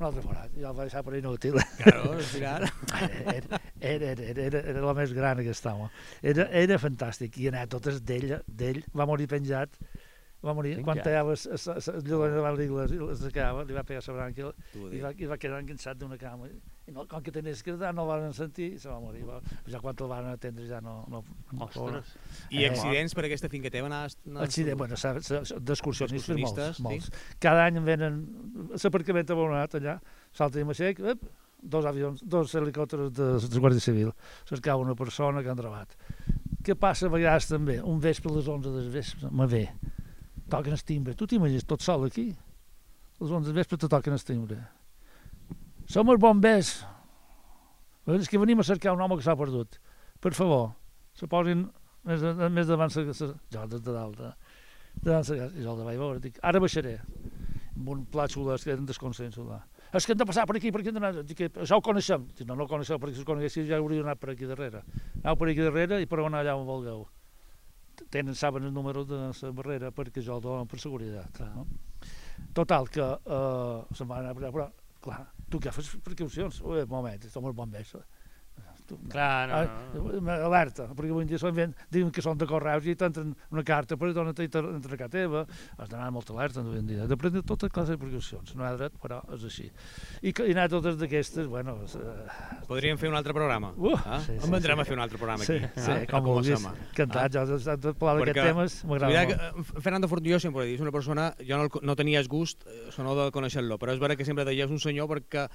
[0.00, 0.50] Un altre forat.
[0.58, 1.60] Jo el vaig deixar per inútil.
[1.78, 2.66] Claro, al final.
[2.98, 5.86] era, era, era, era, era, era el més gran aquest home.
[6.22, 7.38] Era, era fantàstic.
[7.38, 9.78] I anècdotes d'ell, d'ell, va morir penjat,
[10.44, 11.04] va morir, quan Penjat.
[11.08, 11.34] tallava
[11.96, 14.52] el llodon davant l'iglesià, i s'acaba, li va pegar la branca
[14.92, 16.48] i va, i va quedar enganxat d'una cama.
[16.86, 19.22] I no, com que tenia esquerda, no el van sentir i se va morir.
[19.24, 19.38] Va,
[19.72, 20.98] ja quan el van atendre ja no...
[21.08, 21.22] no
[21.64, 22.10] Ostres.
[22.52, 23.88] I Eh, accidents per aquesta finca teva?
[23.88, 24.94] N'has- n'has- Accident, bueno,
[25.64, 27.10] d'excursionistes, molts, molts.
[27.40, 28.20] Cada any em venen
[28.74, 29.96] a l'aparcament abonat allà,
[30.36, 31.24] salta i m'aixec, ep,
[31.64, 34.12] dos avions, dos helicòpters de la Guàrdia Civil,
[34.48, 35.96] cercava una persona que han trobat.
[36.64, 37.78] Què passa a vegades també?
[37.82, 39.64] Un vespre a les 11 del vespre, me ve,
[40.50, 41.14] toquen el timbre.
[41.14, 42.28] Tu t'imagines tot sol aquí?
[42.34, 44.58] A les 11 del vespre te toquen el timbre.
[45.86, 46.74] Som els bombers.
[48.18, 49.78] És que venim a cercar un home que s'ha perdut.
[50.20, 50.72] Per favor,
[51.16, 51.66] se posin
[52.04, 54.32] més, de- més davant sa, sa, jo des de dalt, eh?
[55.02, 56.98] davant sa, i jo el vaig veure, dic, ara baixaré,
[57.74, 59.48] amb un pla xulès que eren desconsensos.
[59.94, 61.22] És que hem de passar per aquí, per aquí, hem d'anar.
[61.24, 62.26] Dic, això ho coneixem.
[62.36, 64.82] Dic, no, no ho coneixeu, perquè si ho coneguéssiu ja hauríeu anat per aquí darrere.
[65.22, 67.06] Aneu per aquí darrere i per on allà on vulgueu.
[68.10, 71.40] Tenen, saben el número de la barrera perquè jo el dono per seguretat.
[71.54, 71.66] No?
[72.54, 74.68] Total, que uh, se'n van allà, però,
[75.04, 75.20] clar,
[75.50, 76.60] tu què fas precaucions?
[76.64, 77.94] Ui, un moment, som els bombers.
[78.84, 79.08] Tu, no.
[79.08, 80.32] Clar, no, Ah, no, no.
[80.44, 81.56] alerta, perquè avui dia són,
[81.88, 85.46] diuen que són de correus i t'entren una carta per donar te entre casa teva,
[85.78, 88.74] has d'anar molt alerta avui en dia, de prendre tota classe de precaucions, no ha
[88.76, 89.70] dret, però és així.
[90.20, 93.72] I, i anar totes d'aquestes, bueno, eh, Podríem fer un altre programa.
[93.76, 94.18] Uh, ah?
[94.20, 94.82] sí, sí, en vendrem sí.
[94.82, 95.80] a fer un altre programa sí, aquí.
[95.80, 96.00] sí, ah?
[96.10, 96.90] com vulguis, Acomosama.
[96.98, 99.32] cantat, jo he de parlar d'aquests temes, m'agrada molt.
[99.32, 102.28] que eh, Fernando Fortilló sempre ho he dit, és una persona, jo no, no tenies
[102.28, 105.48] gust, eh, sonor de conèixer-lo, però és vera que sempre deies un senyor perquè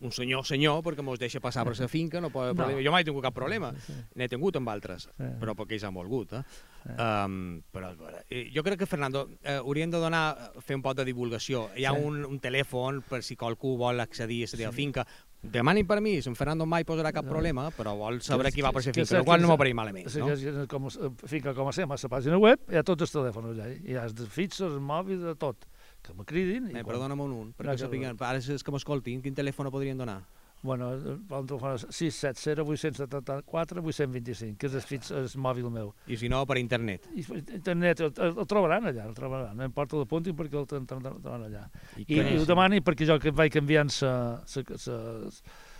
[0.00, 2.54] un senyor senyor perquè mos deixa passar per la finca, no pot No.
[2.54, 2.82] problema.
[2.84, 3.72] Jo mai he tingut cap problema,
[4.14, 5.24] n'he tingut amb altres, Sí.
[5.40, 6.32] però perquè ells han volgut.
[6.34, 6.42] Eh?
[6.84, 6.90] Sí.
[6.92, 7.94] Um, però.
[8.30, 11.70] Eh, jo crec que, Fernando, eh, hauríem de donar, eh, fer un pot de divulgació.
[11.76, 12.00] Hi ha Sí.
[12.04, 15.06] un, un telèfon per si qualcú vol accedir a la teva finca.
[15.42, 18.92] Demanin permís, en Fernando mai posarà cap problema, però vol saber qui va per que-
[18.92, 20.08] finca, el qual no m'ho pareix malament.
[20.08, 20.66] Sí, no?
[20.68, 23.54] com, eh, finca com a ser, a la pàgina web, hi ha tots els telèfons
[23.56, 25.66] allà, hi ha els fixos, els mòbils, tot,
[26.06, 26.68] que me cridin.
[26.70, 29.70] Eh, quan- perdona'm un, un, perquè No, que- sapiguen, ara és que m'escoltin, quin telèfon
[29.70, 30.22] podrien donar?
[30.62, 35.92] Bueno, el telèfon és 670 874 825, que és el, fix, el mòbil meu.
[36.08, 37.06] I si no, per internet.
[37.14, 37.22] I
[37.54, 41.68] internet el, el, el trobaran allà, el trobaran, no importa l'apuntin perquè el trobaran allà.
[42.00, 44.98] I, i ho demani perquè jo que vaig canviant sa, sa, sa,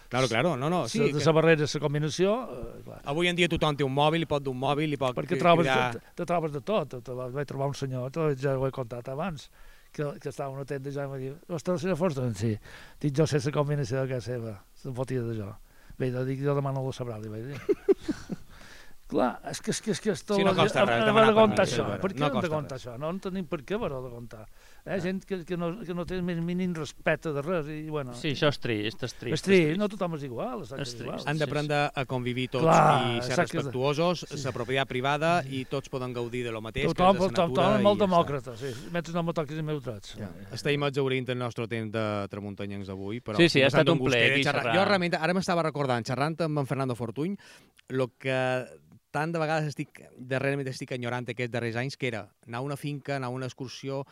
[0.09, 3.01] Claro, claro, no, no, sí, de que la barrera, la combinació, eh, clar.
[3.11, 5.66] avui en dia tothom té un mòbil, i pot d'un mòbil, i pot perquè trobes,
[5.66, 5.97] cridar...
[5.97, 6.87] te, te trobes de tot.
[6.93, 9.49] Te, te, vaig trobar un senyor, te, ja ho he contat abans,
[9.97, 12.53] que, que estava una tenda i ja em va dir, ostres, la senyora Forstón, sí.
[13.03, 15.53] Dic, jo la combinació de casa seva, se'n fotia de jo.
[15.97, 18.36] Bé, jo dic, jo demà no lo sabrà, li vaig dir.
[19.07, 21.62] Clar, és que és que és que esto Sí, no costa res demanar de contar
[21.62, 21.99] permís, això.
[22.03, 22.72] Per què no hem de res.
[22.74, 22.97] això?
[22.99, 24.42] No en tenim per què haver de contar.
[24.87, 25.01] Eh?
[25.03, 28.14] Gent que, que, no, que no té el més mínim respecte de res i, bueno...
[28.14, 29.34] Sí, això és trist, és trist.
[29.34, 30.62] és trist, no tothom és igual.
[30.62, 31.24] És, És igual.
[31.26, 36.14] Han d'aprendre a conviure tots Clar, i ser respectuosos, la propietat privada, i tots poden
[36.14, 38.70] gaudir de lo mateix, Tothom, que és tothom, tothom és molt demòcrata, sí.
[38.95, 40.14] Mentre no me toquis els meus drets.
[40.20, 40.30] Ja.
[40.55, 43.43] Estem exaurint el nostre temps de tramuntanyencs d'avui, però...
[43.43, 44.39] Sí, sí, ha estat un plaer.
[44.47, 47.34] Jo realment, ara m'estava recordant, xerrant amb en Fernando Fortuny,
[47.91, 48.39] el que
[49.16, 52.76] tant de vegades estic, darrerament estic enyorant aquests darrers anys, que era anar a una
[52.80, 54.02] finca, anar a una excursió,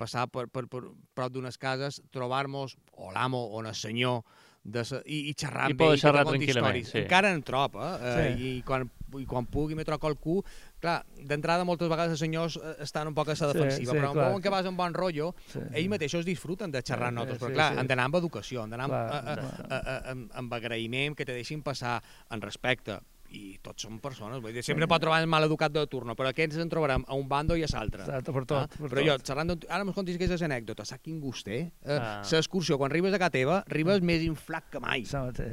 [0.00, 0.84] passar per, per, per
[1.16, 4.20] prop d'unes cases, trobar-nos, o l'amo o el senyor
[4.64, 6.88] de sa, i, i xerrar I amb ell, que xerrar històries.
[6.88, 7.00] sí.
[7.02, 7.88] Encara en trob, eh?
[8.00, 8.20] Sí.
[8.20, 8.86] eh i, quan,
[9.20, 10.38] I quan pugui me trobo qualcú...
[10.84, 14.10] Clar, d'entrada moltes vegades els senyors eh, estan un poc a la defensiva, sí, però
[14.12, 15.60] en el moment que vas amb bon rotllo, Sí.
[15.72, 17.78] ells mateixos disfruten de xerrar Sí, nosaltres, sí, però clar, sí.
[17.80, 19.66] han d'anar amb educació, han d'anar amb, Clar, a, a, clar.
[19.68, 22.98] a, a, amb, amb agraïment, que te deixin passar en respecte
[23.34, 26.28] i tots són persones, vull dir, sempre pot trobar el mal educat de turno, però
[26.30, 28.04] aquests en trobarem a un bando i a l'altre.
[28.04, 29.26] Exacte, per tot, per però jo, tot.
[29.26, 31.58] xerrant, amb tu- ara me'n contis aquestes anècdotes, saps quin gust té?
[31.84, 32.22] Eh, Ah.
[32.30, 35.04] L'excursió, quan arribes a casa teva, arribes més inflat que mai.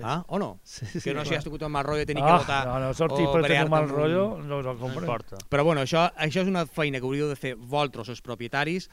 [0.03, 0.59] Ah, o no?
[0.63, 2.65] Sí, sí, que no si has tingut un mal rotllo de tenir Ah, que votar
[2.67, 5.38] no, no, sortir o per tenir un mal rotllo, no, no No importa.
[5.49, 8.89] Però bueno, això, això és una feina que hauríeu de fer vosaltres, els propietaris,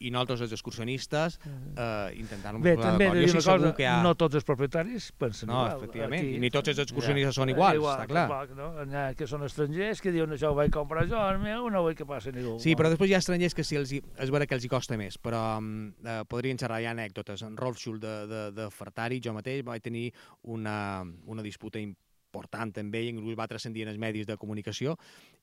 [0.00, 4.02] i nosaltres, els excursionistes, eh, intentant Bé, també de dir una cosa, ha...
[4.02, 5.76] no tots els propietaris pensen No, igual.
[5.78, 7.40] efectivament, Aquí- i ni tots els excursionistes Ja.
[7.42, 8.28] són iguals, Igual, està clar.
[8.28, 8.84] Tampoc, no?
[8.86, 11.82] N'hi ha que són estrangers que diuen això ho vaig comprar jo, el meu no
[11.82, 12.58] vull que passi ningú.
[12.60, 14.68] Sí, però després hi ha estrangers que sí, els hi, és vera que els hi
[14.68, 17.42] costa més, però um, eh, podrien xerrar, ha anècdotes.
[17.42, 22.72] En Rolf Schul de, de, de Fertari, jo mateix vaig tenir una, una disputa important
[22.78, 24.96] amb ell, inclús va transcendir en els medis de comunicació,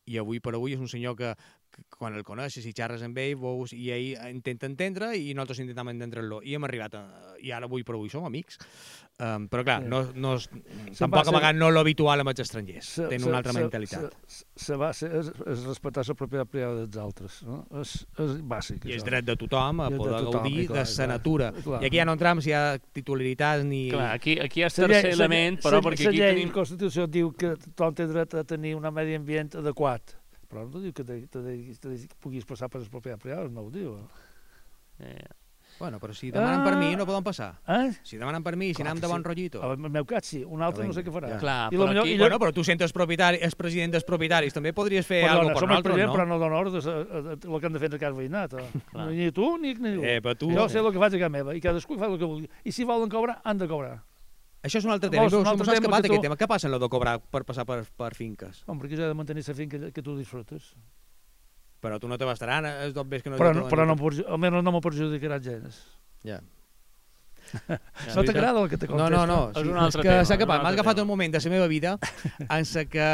[0.05, 1.31] i avui per avui és un senyor que,
[1.73, 5.63] que quan el coneixes i xerres amb ell, veus, i ell intenta entendre i nosaltres
[5.63, 6.41] intentem entendre-lo.
[6.45, 8.59] I hem arribat, a, i ara avui per avui som amics.
[9.17, 9.87] Um, però clar, Sí.
[9.87, 10.49] no, no, és-
[10.91, 12.85] Se tampoc a vegades no l'habitual amb els estrangers.
[12.97, 14.13] Se- Tenen se- una altra se- mentalitat.
[14.27, 17.37] Se, se va ser, és, és respectar la propietat privada dels altres.
[17.43, 17.65] No?
[17.79, 18.83] És, és bàsic.
[18.83, 19.05] I és això.
[19.05, 21.51] dret de tothom a poder tothom, gaudir clar, de la clar, natura.
[21.53, 21.81] clar.
[21.81, 23.89] I aquí ja no entrem si hi ha titularitats ni...
[23.89, 26.09] Clar, aquí, aquí hi ha el La llei- tercer la- element, la- però perquè la
[26.09, 26.47] aquí llei tenim...
[26.49, 30.17] La Constitució diu que tothom té dret a tenir un medi ambient adequat,
[30.49, 33.61] però no diu que, te, te, te, te, puguis passar per les propietats privades, no
[33.61, 33.95] ho diu.
[34.99, 35.23] Eh,
[35.77, 37.49] Bueno, però si demanen per mi no poden passar.
[37.67, 37.91] Eh?
[38.01, 39.27] Si demanen per mi, si Clar anem de bon sí.
[39.27, 39.59] rotllito.
[39.73, 41.33] En el meu cas sí, un altre Ah, no sé què farà.
[41.33, 41.37] ja.
[41.41, 43.91] Clar, I però lo millor- aquí- i Bueno, però tu sents el, propietari, el president
[43.91, 46.15] dels propietaris, també podries fer alguna cosa som per el nosaltres, president, no?
[46.15, 48.53] però no dono ordres a, a, a, el que han de fer de casa veïnat.
[48.53, 48.69] Eh?
[49.11, 50.03] Ni tu ni ningú.
[50.05, 50.49] Eh, però tu...
[50.49, 52.49] Jo sé el que faig a casa meva i cadascú fa el que vulgui.
[52.63, 53.97] I si volen cobrar, han de cobrar.
[54.63, 55.23] Això és un altre tema.
[55.27, 56.35] Vols un altre tema escapat que tu- aquest tema.
[56.39, 58.63] Què passa en lo de cobrar per passar per, per finques?
[58.65, 60.71] Home, perquè jo he de mantenir la finca que, que tu disfrutes.
[61.85, 63.37] Però tu no te bastaran, és d'obvis que no...
[63.37, 64.23] Però, no, però no, tot.
[64.25, 65.83] almenys no me perjudicarà gens.
[66.25, 66.41] Ja.
[68.15, 69.27] No t'agrada el que te No, contesto?
[69.27, 69.41] no, no.
[69.51, 70.63] És Sí, un és altre que s'ha un acabat.
[70.63, 71.03] M'ha agafat tema.
[71.05, 71.97] un moment de la meva vida
[72.49, 73.09] en la que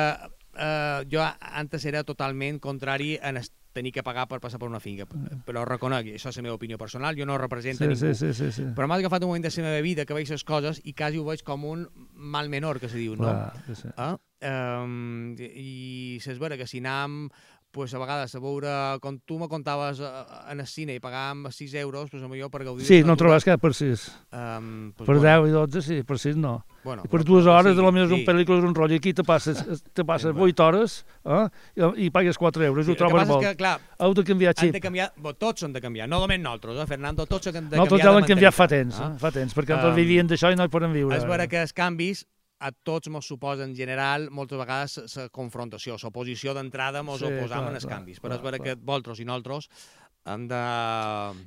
[0.53, 4.82] eh, jo antes era totalment contrari a es- tenir que pagar per passar per una
[4.84, 5.05] finca.
[5.47, 7.99] Però reconec, això és la meva opinió personal, jo no represento Sí, ningú.
[8.01, 8.63] sí, sí, sí, sí.
[8.76, 11.17] Però m'ha agafat un moment de la meva vida que veig les coses i quasi
[11.22, 13.28] ho veig com un mal menor, que se diu, no?
[13.32, 13.88] Clar, sí, sí.
[13.95, 14.17] Ah?
[14.43, 17.30] Um, I és vera que si anàvem
[17.72, 20.09] pues, a vegades a veure, com tu me contaves eh,
[20.51, 23.61] en el cine i pagàvem 6 euros, pues, potser per gaudir Sí, no trobes cap
[23.63, 24.03] per 6.
[24.32, 26.65] Um, pues, Per bueno, 10 i 12 sí, per 6 no.
[26.84, 28.19] Bueno, I per dues hores, sí, millor és sí.
[28.19, 28.97] un pel·lícula és un rotllo.
[28.97, 29.59] Aquí te passes,
[29.93, 31.47] te passes És 8 hores eh?
[31.78, 33.45] I, i pagues 4 euros, Sí, ho trobes molt.
[33.45, 34.74] que, clar, Heu de canviar xip.
[34.74, 37.59] de canviar, bo, tots han de canviar, no només nosaltres, eh, Fernando, tots han de
[37.61, 39.11] canviar Nosaltres ja l'hem canviat fa temps, eh?
[39.22, 41.15] fa temps, perquè Um, nosaltres vivien d'això i no hi podem viure.
[41.15, 42.26] És vera que els canvis
[42.62, 47.66] a tots mos suposa en general moltes vegades la confrontació, l'oposició d'entrada mos Sí, oposam
[47.66, 49.70] clar, en els clar, canvis, però és clar, vera que vosaltres i nosaltres
[50.32, 50.57] hem de...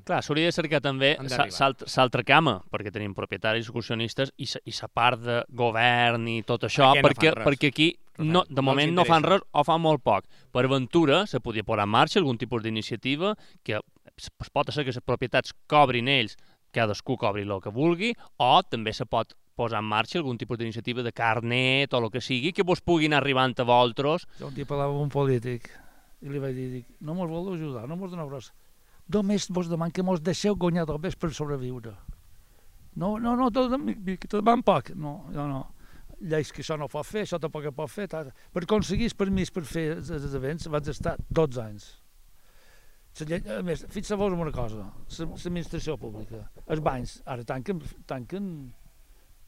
[0.08, 5.42] Clar, s'hauria de cercar també l'altra cama, perquè tenim propietaris excursionistes i la part de
[5.54, 9.04] govern i tot això, no perquè, perquè aquí No no, no de els moment no
[9.08, 10.28] fan res o fan molt poc.
[10.54, 13.32] Per aventura se podia posar en marxa algun tipus d'iniciativa
[13.66, 13.80] que
[14.14, 16.36] es es pot ser que les propietats cobrin ells,
[16.70, 21.02] cadascú cobri el que vulgui, o també se pot posar en marxa algun tipus d'iniciativa
[21.02, 24.26] de carnet o el que sigui, que vos puguin arribant a vosaltres.
[24.40, 25.70] Jo un dia parlava amb un polític
[26.24, 28.50] i li vaig dir, dic, no mos voleu ajudar, no mos doneu res.
[29.12, 31.92] Només vos deman que mos deixeu guanyar només per sobreviure.
[32.96, 34.94] No, no, no, tot, te deman poc.
[34.96, 35.64] No, jo no.
[36.24, 38.06] Lleis que això no pot fer, això tampoc pot fer.
[38.08, 38.30] Tal.
[38.54, 41.90] Per aconseguir el permís per fer els esdeveniments vaig estar 12 anys.
[43.14, 44.88] A més, fixeu-vos en una cosa,
[45.20, 47.78] l'administració pública, els bancs, ara tanquen,
[48.10, 48.48] tanquen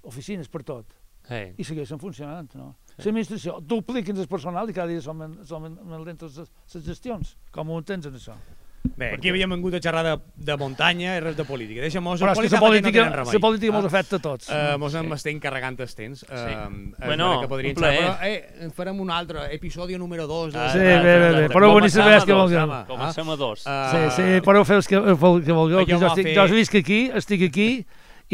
[0.07, 0.95] oficines per tot
[1.27, 1.55] Hey.
[1.59, 2.77] i segueixen funcionant, no?
[3.01, 7.35] L'administració dupliquen el personal i cada dia són, són més lentes les, gestions.
[7.51, 8.37] Com ho entens, en això?
[8.95, 10.13] Bé, aquí havíem vingut a xerrar de,
[10.47, 11.83] de muntanya i res de política.
[11.83, 12.23] Deixa'm-mos...
[12.23, 14.47] Però és que la política, la política mos afecta a tots.
[14.47, 16.23] Uh, mos hem estat encarregant els temps.
[16.31, 17.99] Uh, Bueno, que podríem un plaer.
[17.99, 20.55] xerrar, però, eh, farem un altre, episodi número 2.
[20.55, 22.75] Ah, Sí, bé, bé, bé, però venir a saber què vulgueu.
[22.89, 23.67] Comencem a dos.
[23.67, 26.79] Ah, Sí, sí, podeu fer el que, el que vulgueu, que Jo estic, jo visc
[26.85, 27.71] aquí, estic aquí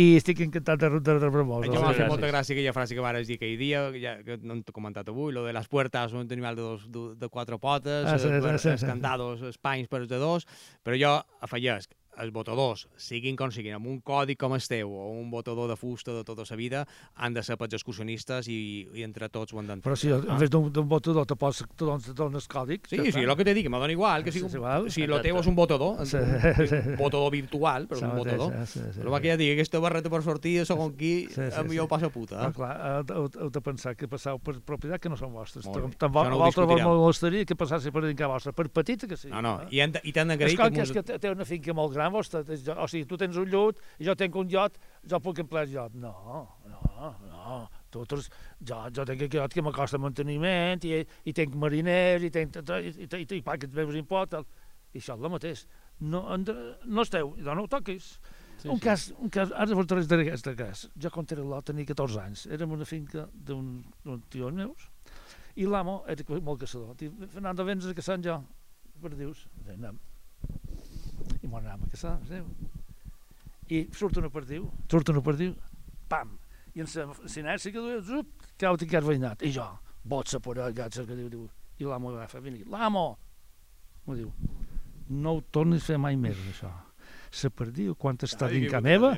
[0.01, 1.67] i estic encantat de, de, de rebre-vos.
[1.69, 4.57] Jo m'ha fet molta gràcia aquella frase que vares dir aquell dia, ja, que no
[4.65, 8.07] t'he comentat avui, lo de les puertas un animal de, dos, de, de quatre potes,
[8.09, 8.87] Ah, sí, eh, sí, sí, sí.
[8.89, 10.47] candados, els panys per els de dos,
[10.83, 11.13] però jo
[11.45, 15.69] afegesc, els votadors, siguin com siguin, amb un codi com el teu o un votador
[15.71, 16.87] de fusta de tota la vida,
[17.17, 19.89] han de ser pels excursionistes i, i entre tots ho han d'entendre.
[19.89, 22.87] Però si en vez d'un votador te pots te dones, te dones còdic...
[22.89, 24.91] Sí, sí, el que te dic, me dona igual, que Sí, sigui, és igual.
[24.91, 26.17] si lo teu és un votador, Sí.
[26.19, 28.53] un votador virtual, però és un votador.
[28.67, 29.23] sí, sí, Però va sí.
[29.23, 31.91] que ja digui, aquesta barreta per sortir, segon qui, Sí, sí, millor sí.
[31.95, 32.37] passa puta.
[32.43, 32.53] Però Eh?
[32.53, 32.75] clar,
[33.09, 35.65] heu, heu, heu de pensar que passau per propietat que no són vostres.
[35.67, 35.97] Molt bé.
[35.97, 36.89] Tan Això no ho vostre discutirem.
[36.89, 39.33] molestaria que passassi per dintre vostra, per petita que sigui.
[39.33, 39.69] No, no, eh?
[39.71, 40.77] i, i t'han És d'agrair clar que...
[40.77, 43.49] que, és que té una finca molt gran, vostre, jo- o sigui, tu tens un
[43.49, 45.95] llut i jo tinc un iot, jo puc emplear el iot.
[45.95, 47.61] No, no, no.
[47.93, 48.31] Totes,
[48.61, 52.57] jo, jo tinc aquest iot que me costa manteniment i, i tinc mariners i tinc...
[52.57, 54.47] I, i, i, i, i pagues meus impostos.
[54.93, 55.67] I això és el mateix.
[56.01, 58.19] No, no esteu, no, no ho toquis.
[58.63, 58.85] Sí, un, sí.
[58.85, 60.87] cas, un cas, ara vos trauré d'aquest cas.
[61.01, 62.47] Jo quan era l'Ot tenia 14 anys.
[62.53, 64.89] Érem una finca d'un tio meus
[65.57, 66.95] i l'amo era molt caçador.
[66.97, 68.39] Diu, Fernando, vens a caçar jo?
[69.03, 69.47] Perdius.
[69.67, 69.99] Diu, anem.
[71.53, 72.47] I m'ho anàvem a caçar, sabeu?
[73.69, 75.53] I surt una perdiu, surt una perdiu,
[76.09, 76.31] pam!
[76.73, 79.45] I en la sinèrcia que duia, zup, cau tincat veïnat.
[79.45, 79.67] I jo,
[80.09, 81.45] botsa per allà, que diu, diu,
[81.77, 83.05] i l'amo agafa, vini, l'amo!
[84.07, 84.33] M'ho diu,
[85.13, 86.73] no ho tornis a fer mai més, això.
[87.43, 89.13] La perdiu, quan està que casa puta meva,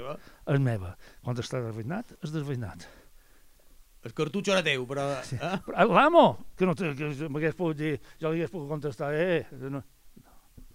[0.51, 0.95] és meva.
[1.22, 2.91] Quan està desveïnat, és desveïnat.
[4.05, 5.07] El cartutxo era teu, però...
[5.24, 5.39] Sí.
[5.39, 5.57] Eh?
[5.64, 6.26] Però L'amo,
[6.59, 9.87] que no que m'hagués pogut dir, jo li hagués pogut contestar, eh, que no.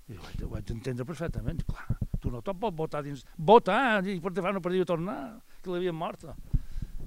[0.10, 1.86] I ho vaig, ho vaig entendre perfectament, clar.
[2.20, 3.22] Tu no te'n pots votar dins...
[3.38, 5.20] Votar, i per te fa una perdiu tornar,
[5.64, 6.34] que l'havien morta.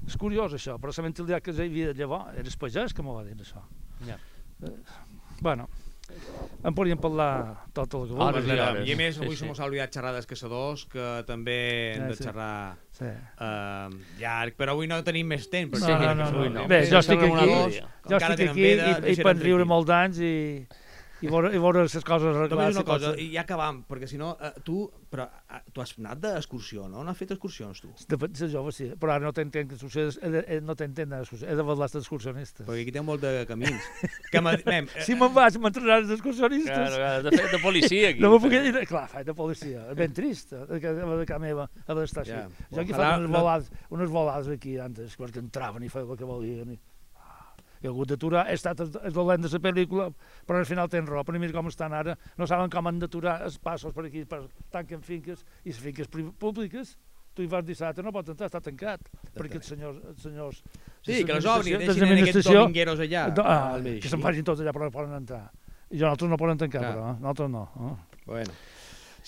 [0.07, 3.15] És curiós, això, però la mentalitat que hi havia llavors, era el pagès que m'ho
[3.19, 3.61] va dir, això.
[4.07, 4.17] Ja.
[4.63, 4.73] Eh,
[5.43, 5.69] bueno,
[6.63, 8.55] en podríem parlar tot el que Hores vulguis.
[8.57, 8.89] i hores.
[8.89, 9.41] I a més, Sí, avui sí.
[9.43, 11.57] se mos ha oblidat xerrar dels caçadors, que també
[11.95, 12.25] hem Ah, de sí.
[12.25, 13.05] xerrar Sí.
[13.07, 13.89] eh,
[14.21, 15.81] llarg, però avui no tenim més temps.
[15.81, 16.49] No, no, no, no.
[16.51, 16.67] no.
[16.69, 17.89] Bé, jo estic aquí, dia.
[18.09, 20.67] Jo estic aquí i, i per riure molts anys i,
[21.23, 22.77] i veure, i veure les coses Només arreglades.
[22.77, 26.19] una cosa, i ja acabam, perquè si no, eh, tu, però, eh, tu has anat
[26.23, 27.05] d'excursió, no?
[27.05, 27.91] No has fet excursions, tu?
[28.09, 30.19] De fet, ser jove sí, però ara no t'entenc d'excursions,
[30.67, 32.67] no t'entenc d'excursions, he de veure les excursionistes.
[32.67, 33.89] Perquè aquí té molt de camins.
[34.33, 36.73] que mem, eh, Si me'n vaig, m'entraran els excursionistes.
[36.75, 38.21] Claro, claro, de fet, de policia, aquí.
[38.25, 41.27] No me puc dir, clar, faig de policia, és ben trist, eh, que de, de
[41.27, 42.33] casa meva, ha d'estar així.
[42.35, 42.49] Ja.
[42.73, 45.89] Jo aquí Ojalà faig unes no- volades, unes volades aquí antes, quan que entraven i
[45.93, 46.73] feien el que volien.
[46.75, 46.81] I...
[47.83, 48.79] Ah, He hagut d'aturar, he estat
[49.13, 50.05] dolent de la pel·lícula,
[50.47, 53.41] però al final tenen raó, però mira com estan ara, no saben com han d'aturar
[53.43, 56.07] els passos per aquí, per tanquen finques, i les finques
[56.39, 56.97] públiques,
[57.35, 59.01] tu hi vas dissabte, no pots entrar, està tancat,
[59.35, 60.63] perquè els senyors, els senyors
[61.03, 63.25] sí, que les obrin, des deixin aquests domingueros allà.
[63.35, 65.51] Do- ah, que se'n vagin tots allà, però no poden entrar.
[65.91, 66.93] I nosaltres no poden tancar, Clar.
[66.95, 67.19] però, eh?
[67.21, 67.65] nosaltres no.
[67.75, 68.21] Eh?
[68.27, 68.53] Bueno.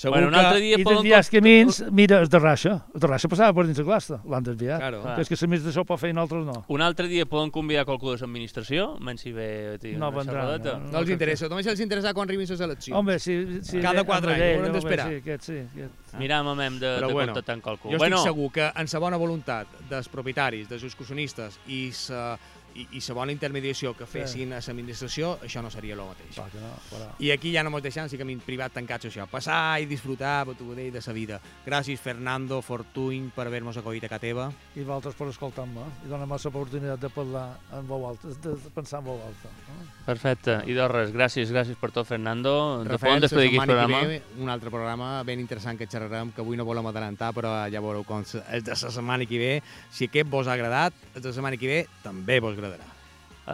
[0.03, 0.99] Bueno, un altre dia I poden...
[1.03, 4.19] desviar els camins, mira, el de Raixa, el de Raixa passava per dins la classe,
[4.27, 4.81] l'han desviat.
[4.83, 5.03] Claro.
[5.05, 5.15] Clar.
[5.15, 6.57] Que és que si més d'això pot fer i nosaltres no.
[6.75, 10.79] Un altre dia poden convidar qualcú de l'administració, menys si ve tio, No una xerradeta.
[10.83, 10.91] no.
[10.93, 12.99] No els interessa, només els interessa quan arribin les eleccions.
[12.99, 15.09] Home, si, si Cada ve quatre anys, haurem home, d'esperar.
[15.09, 16.03] Sí, aquest, sí, aquest.
[16.15, 17.91] Hem de, Però de bueno, contactar amb qualcú.
[17.93, 22.37] Jo bueno, estic segur que en la bona voluntat dels propietaris, dels excursionistes i sa,
[22.75, 26.35] i, i la bona intermediació que fessin a l'administració, això no seria el mateix.
[26.35, 27.09] Clar que no, però...
[27.23, 29.29] I aquí ja no mos deixem, sí que en privat tancats això.
[29.31, 31.41] Passar i disfrutar, botiguer de sa vida.
[31.67, 34.49] Gràcies, Fernando Fortuny, per haver-nos acollit a casa teva.
[34.75, 37.47] I vosaltres per escoltar-me i donar-me l'oportunitat de parlar
[37.79, 39.51] en veu alta, de pensar en veu alta.
[39.51, 39.87] Eh?
[40.05, 40.59] Perfecte.
[40.69, 42.83] I de res, gràcies, gràcies per tot, Fernando.
[42.83, 44.03] De Rafael, poden despedir programa.
[44.09, 47.83] ve, un altre programa ben interessant que xerrarem, que avui no volem adelantar, però ja
[47.85, 49.53] veureu com el de la setmana que ve.
[49.91, 52.64] Si aquest vos ha agradat, el de la setmana que ve també vos agradarà.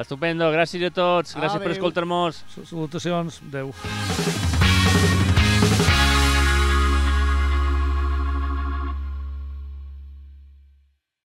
[0.00, 1.34] Estupendo, gràcies a tots.
[1.34, 1.78] Gràcies per Adéu.
[1.78, 2.44] escoltar-nos.
[2.62, 3.74] Salutacions, adeu.